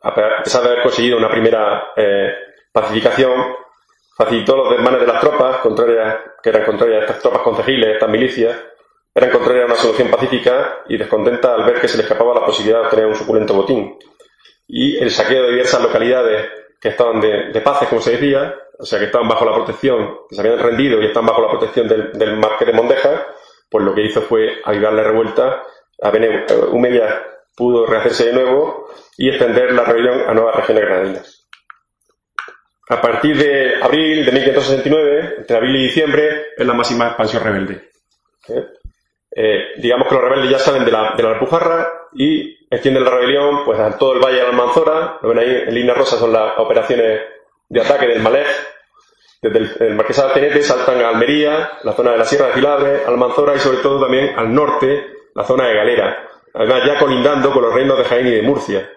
[0.03, 2.35] a pesar de haber conseguido una primera eh,
[2.71, 3.55] pacificación,
[4.15, 8.09] facilitó los desmanes de las tropas, contrarias, que eran contrarias a estas tropas concejiles, estas
[8.09, 8.55] milicias,
[9.15, 12.45] eran contrarias a una solución pacífica y descontenta al ver que se le escapaba la
[12.45, 13.97] posibilidad de obtener un suculento botín.
[14.67, 18.85] Y el saqueo de diversas localidades que estaban de, de paces, como se decía, o
[18.85, 21.87] sea, que estaban bajo la protección, que se habían rendido y estaban bajo la protección
[21.87, 23.25] del, del marqués de Mondeja,
[23.69, 25.63] pues lo que hizo fue avivar la revuelta.
[26.01, 27.23] A Bene Humedia
[27.55, 31.47] pudo rehacerse de nuevo y extender la rebelión a nuevas regiones granadinas.
[32.89, 37.91] A partir de abril de 1569, entre abril y diciembre, es la máxima expansión rebelde.
[38.49, 38.65] ¿Eh?
[39.33, 43.11] Eh, digamos que los rebeldes ya salen de la, de la Alpujarra y extienden la
[43.11, 45.19] rebelión pues, a todo el valle de Almanzora.
[45.21, 47.21] Lo ven ahí en línea rosa son las operaciones
[47.69, 48.47] de ataque del Malej.
[49.41, 52.53] Desde el, el Marquesado de Tenete saltan a Almería, la zona de la Sierra de
[52.53, 55.05] Filabre, Almanzora y sobre todo también al norte,
[55.35, 56.29] la zona de Galera.
[56.53, 58.89] Además, ya colindando con los reinos de Jaén y de Murcia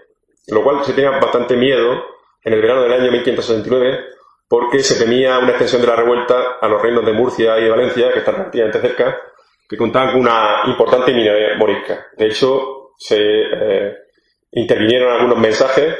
[0.48, 2.04] lo cual se tenía bastante miedo
[2.44, 4.04] en el verano del año 1569
[4.48, 7.70] porque se temía una extensión de la revuelta a los reinos de Murcia y de
[7.70, 9.18] Valencia, que están relativamente cerca,
[9.68, 12.06] que contaban con una importante minoría morisca.
[12.16, 13.96] De hecho, se eh,
[14.52, 15.94] intervinieron algunos mensajes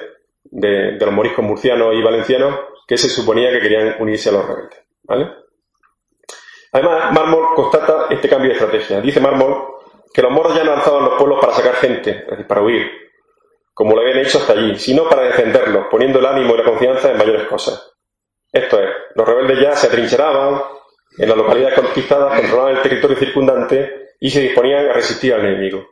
[0.44, 4.78] de, los moriscos murcianos y valencianos que se suponía que querían unirse a los rebeldes.
[6.72, 9.00] Además, Mármol constata este cambio de estrategia.
[9.00, 9.76] Dice Mármol
[10.12, 12.90] que los moros ya no alzaban los pueblos para sacar gente, es decir, para huir,
[13.74, 17.10] como lo habían hecho hasta allí, sino para defenderlos, poniendo el ánimo y la confianza
[17.10, 17.92] en mayores cosas.
[18.50, 20.62] Esto es, los rebeldes ya se atrincheraban
[21.18, 25.86] en las localidades conquistadas, controlaban el territorio circundante y se disponían a resistir al enemigo.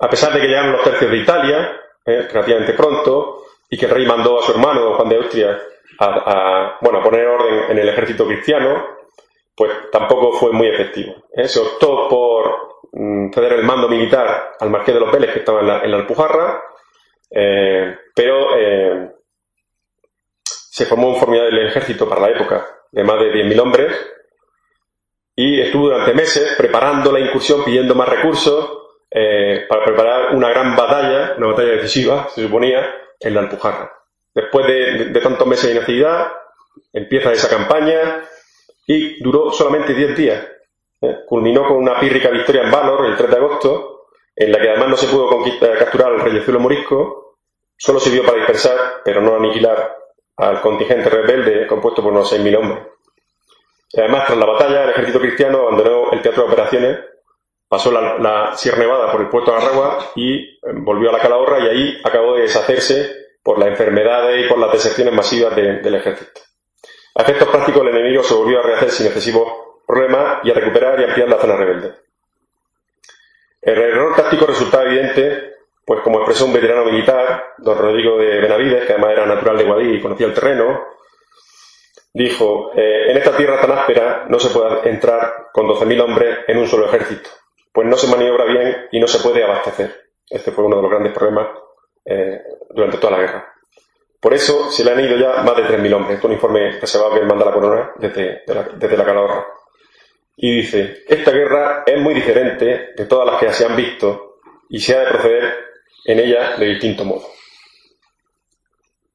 [0.00, 3.92] A pesar de que llegaron los tercios de Italia, eh, relativamente pronto, y que el
[3.92, 5.58] rey mandó a su hermano Juan de Austria
[6.00, 8.84] a, bueno, a poner orden en el ejército cristiano,
[9.56, 11.14] pues tampoco fue muy efectivo.
[11.32, 11.46] ¿eh?
[11.48, 12.64] Se optó por
[12.96, 16.62] Mm, ceder el mando militar al marqués de los Vélez, que estaba en la, Alpujarra,
[17.28, 18.46] eh, pero
[20.44, 24.10] se formó un formidable ejército para la época de más de 10.000 hombres
[25.34, 28.83] y estuvo durante meses preparando la incursión, pidiendo más recursos
[29.14, 32.84] eh, para preparar una gran batalla, una batalla decisiva, se suponía,
[33.20, 33.92] en la Alpujarra.
[34.34, 36.32] Después de, de tantos meses de inactividad,
[36.92, 38.24] empieza esa campaña
[38.86, 40.44] y duró solamente 10 días
[41.26, 44.06] culminó con una pírrica victoria en Valor el 3 de agosto,
[44.36, 45.28] en la que además no se pudo
[45.78, 47.36] capturar al reyezuelo morisco,
[47.76, 49.96] solo sirvió para dispersar, pero no aniquilar
[50.36, 52.86] al contingente rebelde compuesto por unos 6.000 hombres.
[53.96, 56.98] Además, tras la batalla, el ejército cristiano abandonó el teatro de operaciones,
[57.68, 61.60] pasó la, Sierra Nevada por el puerto de Aragua y eh, volvió a la Calahorra
[61.60, 63.12] y ahí acabó de deshacerse
[63.42, 66.40] por las enfermedades y por las deserciones masivas del ejército.
[67.16, 70.98] A efectos prácticos, el enemigo se volvió a rehacer sin excesivo problema y a recuperar
[70.98, 71.94] y ampliar la zona rebelde.
[73.60, 75.54] El error táctico resultaba evidente,
[75.84, 79.64] pues como expresó un veterano militar, don Rodrigo de Benavides, que además era natural de
[79.64, 80.84] Guadí y conocía el terreno,
[82.12, 86.58] dijo, eh, en esta tierra tan áspera no se puede entrar con 12.000 hombres en
[86.58, 87.30] un solo ejército,
[87.74, 90.10] pues no se maniobra bien y no se puede abastecer.
[90.30, 91.48] Este fue uno de los grandes problemas
[92.04, 93.52] eh, durante toda la guerra.
[94.20, 96.14] Por eso se le han ido ya más de 3.000 hombres.
[96.14, 99.46] Esto es un informe que manda la corona desde, la, desde la Calahorra.
[100.36, 104.78] Y dice, esta guerra es muy diferente de todas las que se han visto y
[104.78, 105.54] se ha de proceder
[106.04, 107.26] en ella de distinto modo.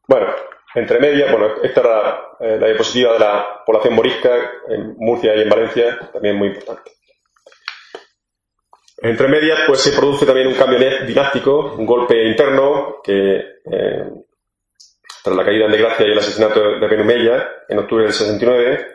[0.06, 0.28] Bueno,
[0.76, 5.44] entre medias, bueno, esta era eh, la diapositiva de la población morisca en Murcia y
[5.44, 6.99] en Valencia, también muy importante.
[9.02, 13.38] Entre medias, pues se produce también un cambio dinástico, un golpe interno que,
[13.72, 14.04] eh,
[15.24, 18.88] tras la caída en desgracia y el asesinato de Benumella en octubre del 69,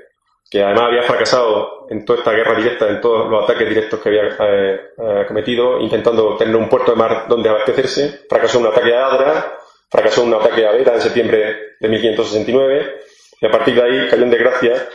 [0.51, 4.09] que además había fracasado en toda esta guerra directa, en todos los ataques directos que
[4.11, 8.27] había eh, eh, cometido, intentando tener un puerto de mar donde abastecerse.
[8.29, 9.59] Fracasó un ataque a Adra,
[9.91, 13.01] fracasó un ataque a Vera en septiembre de 1569,
[13.41, 14.87] y a partir de ahí cayó en desgracia.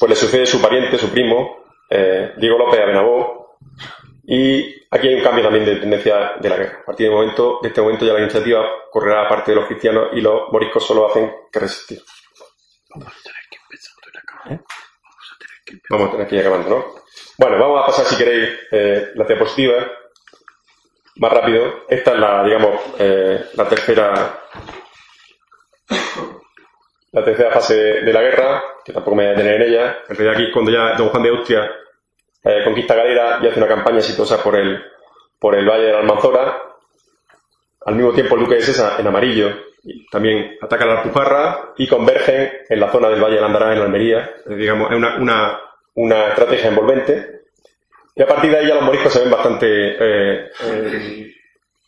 [0.00, 1.61] Pues le sucede su pariente, su primo,
[2.38, 3.42] Diego López Abenabó,
[4.24, 6.78] y aquí hay un cambio también de tendencia de la guerra.
[6.82, 9.66] A partir de, momento, de este momento ya la iniciativa correrá a parte de los
[9.66, 12.00] cristianos y los moriscos solo hacen que resistir.
[12.94, 13.92] Vamos a tener que empezar
[14.44, 14.60] ¿Eh?
[15.02, 15.98] Vamos a tener que empezar.
[15.98, 16.84] Vamos a tener que ir acabando, ¿no?
[17.38, 19.90] Bueno, vamos a pasar, si queréis, eh, la diapositiva
[21.16, 21.84] más rápido.
[21.88, 24.38] Esta es la, digamos, eh, la tercera
[27.12, 29.98] la tercera fase de, la guerra, que tampoco me voy a detener en ella.
[30.08, 31.70] En realidad aquí cuando ya don Juan de Austria
[32.44, 34.82] eh, conquista Galera y hace una campaña exitosa por el,
[35.38, 36.62] por el Valle de la Almanzora.
[37.84, 39.50] Al mismo tiempo el duque de César, en amarillo,
[40.10, 44.30] también ataca la Alpujarra y convergen en la zona del Valle de Andará, en Almería.
[44.46, 45.60] digamos, es una,
[45.94, 47.42] una, estrategia envolvente.
[48.14, 51.34] Y a partir de ahí ya los moriscos se ven bastante eh, eh,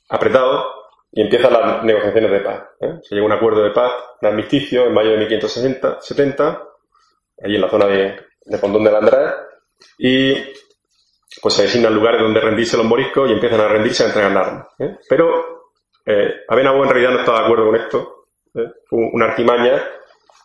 [0.09, 0.67] apretados
[1.13, 2.63] y empiezan las negociaciones de paz.
[2.81, 2.99] ¿eh?
[3.03, 6.63] Se llega a un acuerdo de paz, un armisticio en mayo de 1570,
[7.45, 9.01] ahí en la zona de, de Pondón de la
[9.99, 10.35] y
[11.43, 14.66] pues se designan lugares donde rendirse los moriscos y empiezan a rendirse a entregar armas.
[15.09, 15.55] Pero
[16.07, 18.26] eh, en realidad no estaba de acuerdo con esto.
[18.55, 18.70] ¿eh?
[18.87, 19.82] Fue una artimaña.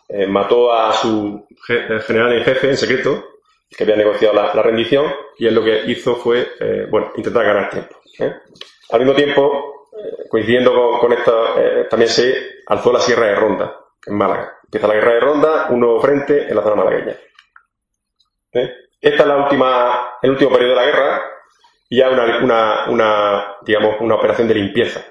[0.08, 3.26] Eh, mató a su general en jefe en secreto,
[3.70, 5.06] que había negociado la, rendición,
[5.38, 7.96] y él lo que hizo fue, eh, bueno, intentar ganar tiempo.
[8.90, 9.88] Al mismo tiempo,
[10.28, 11.46] coincidiendo con, esto,
[11.92, 12.34] también se
[12.66, 14.58] alzó la Sierra de Ronda, en Málaga.
[14.64, 17.16] Empieza la guerra de Ronda, un nuevo frente en la zona malagueña.
[19.02, 21.22] Esta es la última, el último periodo de la guerra,
[21.90, 25.06] y ya una, una, una, digamos, una operación de limpieza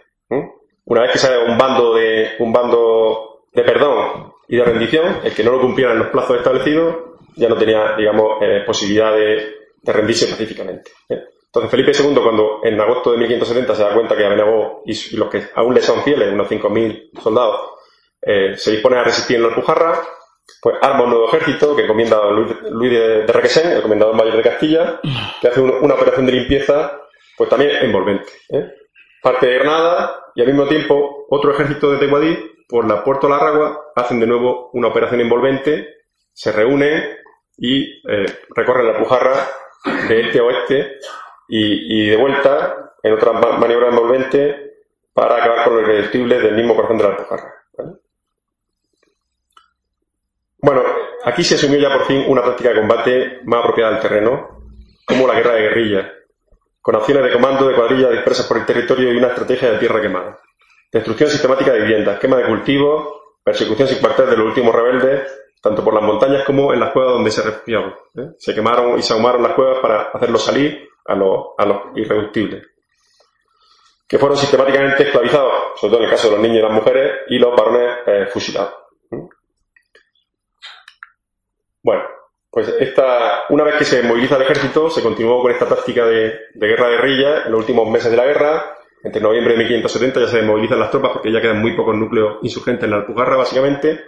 [0.89, 5.34] una vez que sale un bando de, un bando de perdón y de rendición, el
[5.34, 6.97] que no lo cumpliera en los plazos establecidos
[7.36, 10.91] ya no tenía, digamos, eh, posibilidad de, rendirse pacíficamente.
[11.09, 11.22] ¿eh?
[11.47, 15.30] Entonces Felipe II, cuando en agosto de 1570 se da cuenta que Abenabó y, los
[15.30, 17.70] que aún le son fieles, unos 5.000 soldados,
[18.20, 20.03] eh, se disponen a resistir en la Alpujarra,
[20.61, 24.37] pues arma un nuevo ejército que comienda a Luis, de, de, Requesén, el comendador mayor
[24.37, 25.01] de Castilla,
[25.41, 27.01] que hace una operación de limpieza,
[27.37, 28.33] pues también envolvente
[29.23, 32.37] parte de Granada y al mismo tiempo otro ejército de Teguadí
[32.69, 35.97] por la Puerto Larragua hacen de nuevo una operación envolvente,
[36.33, 37.17] se reúnen
[37.57, 39.49] y eh, recorren la Pujarra
[40.09, 40.99] de este a oeste
[41.49, 44.75] y, de vuelta en otra maniobra envolvente
[45.15, 47.55] para acabar con los irreductibles del mismo corazón de la Pujarra.
[50.61, 50.83] Bueno,
[51.25, 54.59] aquí se asumió ya por fin una táctica de combate más apropiada del terreno,
[55.07, 56.13] como la guerra de guerrilla,
[56.81, 60.01] con acciones de comando de cuadrillas dispersas por el territorio y una estrategia de tierra
[60.01, 60.41] quemada.
[60.91, 63.09] Destrucción sistemática de viviendas, quema de cultivos,
[63.45, 65.31] persecución sin cuartel de los últimos rebeldes,
[65.63, 67.95] tanto por las montañas como en las cuevas donde se refugiaban.
[68.17, 68.31] ¿eh?
[68.39, 72.67] Se quemaron y se ahumaron las cuevas para hacerlos salir a los, a los irreductibles,
[74.09, 77.13] que fueron sistemáticamente esclavizados, sobre todo en el caso de los niños y las mujeres,
[77.29, 78.88] y los varones eh, fusilados.
[81.89, 82.05] Bueno,
[82.51, 86.39] pues esta, una vez que se moviliza el ejército, se continuó con esta táctica de,
[86.53, 88.76] guerra guerrilla en los últimos meses de la guerra.
[89.03, 92.41] Entre noviembre de 1570 ya se movilizan las tropas porque ya quedan muy pocos núcleos
[92.43, 94.05] insurgentes en la Alpujarra, básicamente.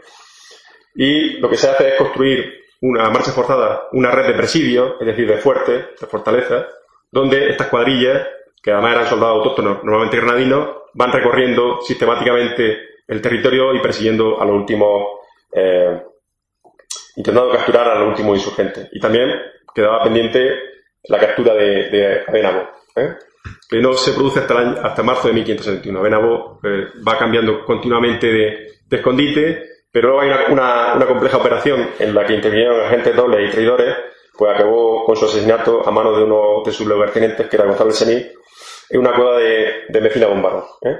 [0.94, 5.06] Y lo que se hace es construir una marcha forzada, una red de presidios, es
[5.06, 6.66] decir, de fuertes, de fortalezas,
[7.10, 8.26] donde estas cuadrillas,
[8.62, 12.76] que además eran soldados autóctonos, normalmente granadinos, van recorriendo sistemáticamente
[13.08, 15.20] el territorio y persiguiendo a los últimos
[15.50, 16.02] eh,
[17.16, 18.88] intentando capturar a los últimos insurgentes.
[18.92, 19.30] Y también
[19.74, 20.70] quedaba pendiente
[21.04, 23.14] la captura de, de Abenabo, ¿eh?
[23.68, 25.98] que no se produce hasta, hasta marzo de 1571.
[25.98, 32.14] Abenabo eh, va cambiando continuamente de, escondite, pero luego hay una, una, compleja operación en
[32.14, 33.96] la que intervinieron agentes dobles y traidores,
[34.36, 37.92] pues acabó con su asesinato a manos de uno de sus lugartenientes, que era Gonzalo
[37.92, 38.26] Sení,
[38.90, 40.66] en una cueva de, de Mecina Bombaro.
[40.82, 40.96] ¿eh?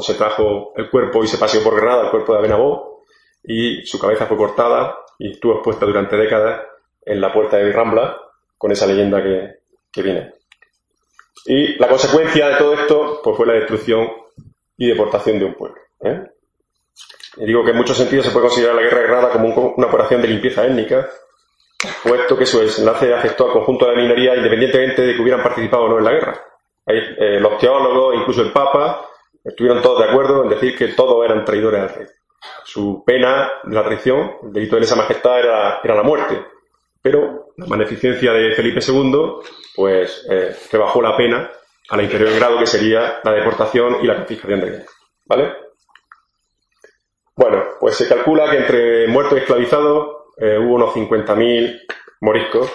[0.00, 3.04] se trajo el cuerpo y se paseó por Granada el cuerpo de Abenabó,
[3.44, 6.62] y su cabeza fue cortada y estuvo expuesta durante décadas
[7.04, 8.20] en la puerta de Rambla
[8.56, 10.32] con esa leyenda que, viene.
[11.46, 14.08] Y la consecuencia de todo esto pues, fue la destrucción
[14.76, 15.80] y deportación de un pueblo.
[16.04, 16.22] ¿eh?
[17.36, 19.86] Y digo que en muchos sentidos se puede considerar la guerra de Granada como una
[19.86, 21.08] operación de limpieza étnica,
[22.02, 25.84] puesto que su desenlace afectó al conjunto de la minoría independientemente de que hubieran participado
[25.84, 26.40] o no en la guerra.
[26.86, 29.08] Eh, los teólogos, incluso el Papa,
[29.42, 32.06] estuvieron todos de acuerdo en decir que todos eran traidores al rey.
[32.64, 36.44] Su pena de la traición, el delito de lesa majestad, era, era la muerte.
[37.00, 39.12] Pero la magnificencia de Felipe II,
[39.74, 41.50] pues, eh, rebajó la pena
[41.90, 44.90] a la inferior grado que sería la deportación y la confiscación de bienes.
[45.26, 45.52] ¿Vale?
[47.34, 51.80] Bueno, pues se calcula que entre muertos y esclavizados eh, hubo unos 50.000
[52.20, 52.70] moriscos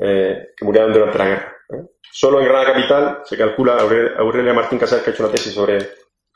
[0.00, 1.56] eh, que murieron durante la guerra.
[2.12, 3.78] Solo en Granada Capital se calcula,
[4.18, 5.78] Aurelia Martín Casal, que ha hecho una tesis sobre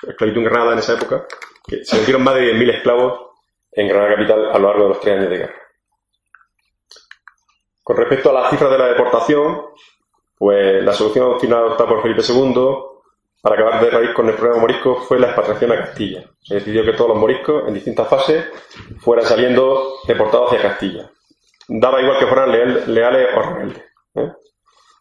[0.09, 1.27] esclavitud en Granada en esa época,
[1.67, 3.21] que se vendieron más de 10.000 esclavos
[3.73, 5.55] en Granada Capital a lo largo de los tres años de guerra.
[7.83, 9.67] Con respecto a las cifras de la deportación,
[10.37, 12.55] pues la solución final adoptada por Felipe II
[13.43, 16.25] para acabar de raíz con el problema morisco fue la expatriación a Castilla.
[16.41, 18.47] Se decidió que todos los moriscos, en distintas fases,
[19.01, 21.11] fueran saliendo deportados hacia Castilla.
[21.69, 23.85] Daba igual que fueran leales o rebeldes.
[24.15, 24.33] ¿eh?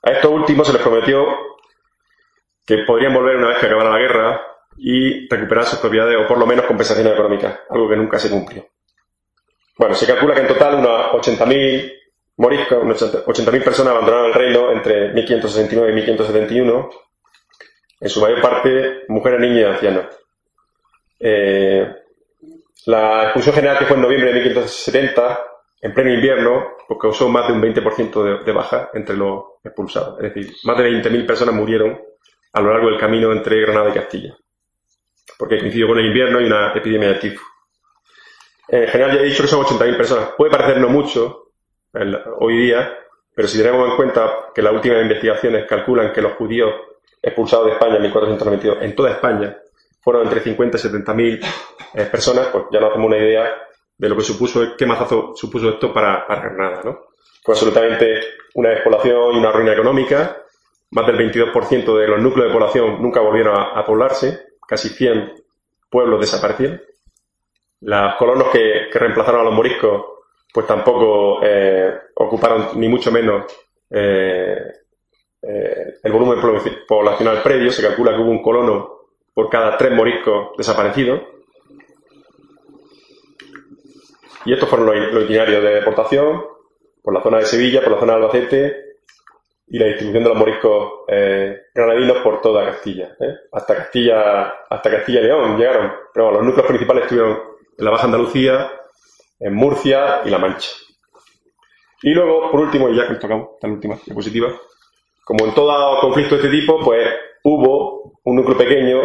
[0.04, 1.26] A estos últimos se les prometió
[2.66, 6.38] que podrían volver una vez que acabara la guerra y recuperar sus propiedades o por
[6.38, 8.66] lo menos compensaciones económicas, algo que nunca se cumplió.
[9.78, 11.94] Bueno, se calcula que en total unas 80.000
[12.38, 16.90] moriscos, unas 80.000 personas abandonaron el reino entre 1569 y 1571
[18.00, 20.06] en su mayor parte mujeres, niños y ancianos.
[21.20, 21.88] Eh,
[22.86, 25.40] la expulsión general que fue en noviembre de 1570,
[25.82, 30.22] en pleno invierno, pues causó más de un 20% de, baja entre los expulsados.
[30.22, 31.98] Es decir, más de 20.000 personas murieron
[32.52, 34.36] a lo largo del camino entre Granada y Castilla,
[35.44, 37.44] porque coincidió con el invierno y una epidemia de tifo.
[38.70, 40.30] En general ya he dicho que son 80.000 personas.
[40.38, 41.50] Puede parecernos mucho
[42.40, 42.98] hoy día,
[43.36, 46.74] pero si tenemos en cuenta que las últimas investigaciones calculan que los judíos
[47.22, 49.58] expulsados de España en 1492 en toda España
[50.00, 51.42] fueron entre 50 y 70 mil
[51.94, 53.54] eh, personas, pues ya nos hacemos una idea
[53.98, 57.00] de lo que supuso, qué mazazo supuso esto para, para Granada, ¿no?
[57.44, 58.22] Fue absolutamente
[58.54, 60.38] una despoblación y una ruina económica.
[60.92, 64.53] Más del 22% de los núcleos de población nunca volvieron a, poblarse.
[64.68, 65.34] Casi 100
[65.90, 66.82] pueblos desaparecieron.
[67.82, 70.04] Los colonos que, reemplazaron a los moriscos,
[70.54, 73.46] pues tampoco eh, ocuparon ni mucho menos
[73.90, 74.72] eh,
[75.42, 76.40] eh, el volumen
[76.88, 78.94] poblacional previo, se calcula que hubo un colono
[79.34, 81.22] por cada tres moriscos desaparecidos.
[84.46, 86.44] Y estos fueron los, itinerarios de deportación
[87.02, 88.93] por la zona de Sevilla, por la zona de Albacete
[89.74, 93.06] y la distribución de los moriscos eh, granadinos por toda Castilla.
[93.20, 93.34] ¿eh?
[93.52, 95.92] Hasta Castilla hasta Castilla y León llegaron.
[96.14, 97.40] Pero los núcleos principales estuvieron
[97.76, 98.72] en la Baja Andalucía,
[99.40, 100.70] en Murcia y La Mancha.
[102.04, 104.54] Y luego, por último, y ya que tocamos, esta última diapositiva,
[105.26, 107.08] como en todo conflicto de este tipo, pues
[107.44, 109.02] hubo un núcleo pequeño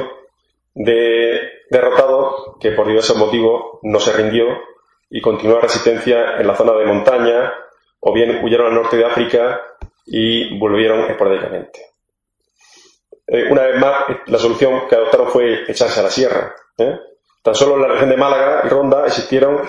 [0.75, 4.45] de derrotados que por diversos motivos no se rindió
[5.09, 7.55] y continuó la resistencia en la zona de montaña
[8.01, 9.63] o bien huyeron al norte de África
[10.11, 11.81] y volvieron esporádicamente.
[13.27, 13.95] Eh, una vez más,
[14.27, 16.55] la solución que adoptaron fue echarse a la sierra.
[16.79, 16.99] ¿eh?
[17.43, 19.61] Tan solo en la región de Málaga y Ronda existieron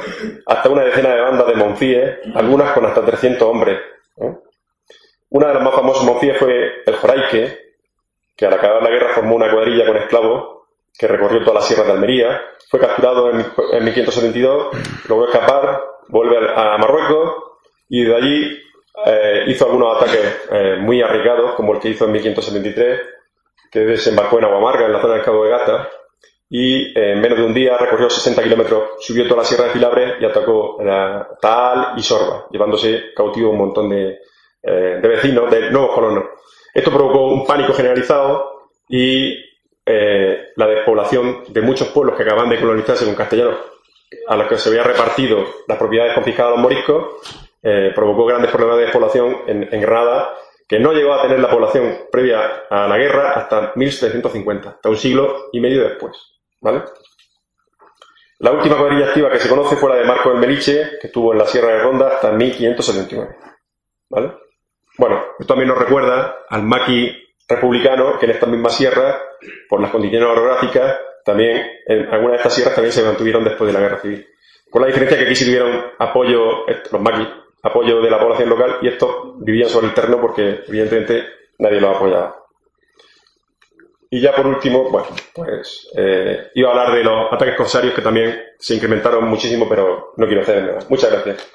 [0.45, 3.79] hasta una decena de bandas de monfíes, algunas con hasta 300 hombres.
[4.17, 4.35] ¿eh?
[5.29, 7.57] Una de las más famosas monfías fue el Joraique,
[8.35, 10.59] que al acabar la guerra formó una cuadrilla con esclavos
[10.97, 12.41] que recorrió toda la sierra de Almería.
[12.69, 14.67] Fue capturado en, 1572,
[15.07, 17.35] logró escapar, vuelve a, Marruecos
[17.87, 18.57] y de allí
[19.05, 22.99] eh, hizo algunos ataques eh, muy arriesgados, como el que hizo en 1573,
[23.71, 25.89] que desembarcó en Aguamarga, en la zona del Cabo de Gata,
[26.49, 30.15] y en menos de un día recorrió 60 kilómetros, subió toda la sierra de Filabre
[30.19, 30.77] y atacó
[31.39, 34.17] Taal y Sorba, llevándose cautivo un montón de,
[34.63, 36.23] eh, de vecinos, de nuevos colonos.
[36.73, 39.35] Esto provocó un pánico generalizado y
[39.85, 43.55] la despoblación de muchos pueblos que acaban de colonizarse con castellanos
[44.27, 47.05] a los que se había repartido las propiedades confiscadas a los moriscos,
[47.61, 50.33] eh, provocó grandes problemas de despoblación en, en, Granada,
[50.67, 54.97] que no llegó a tener la población previa a la guerra hasta 1750, hasta un
[54.97, 56.15] siglo y medio después.
[56.61, 56.83] ¿vale?
[58.39, 61.33] La última cuadrilla activa que se conoce fue la de Marco del Meliche, que estuvo
[61.33, 63.35] en la Sierra de Ronda hasta 1579.
[64.09, 64.33] ¿vale?
[64.97, 67.15] Bueno, esto también nos recuerda al maqui
[67.47, 69.19] republicano que en esta misma sierra,
[69.67, 73.73] por las condiciones orográficas, también en algunas de estas sierras también se mantuvieron después de
[73.73, 74.27] la guerra civil.
[74.69, 77.27] Con la diferencia que aquí sí tuvieron apoyo, los maquis,
[77.63, 81.23] apoyo de la población local y estos vivían sobre el terreno porque evidentemente
[81.59, 82.35] nadie los apoyaba.
[84.11, 88.01] Y ya por último, bueno, pues eh, iba a hablar de los ataques corsarios que
[88.01, 90.79] también se incrementaron muchísimo, pero no quiero hacer nada.
[90.89, 91.47] Muchas gracias.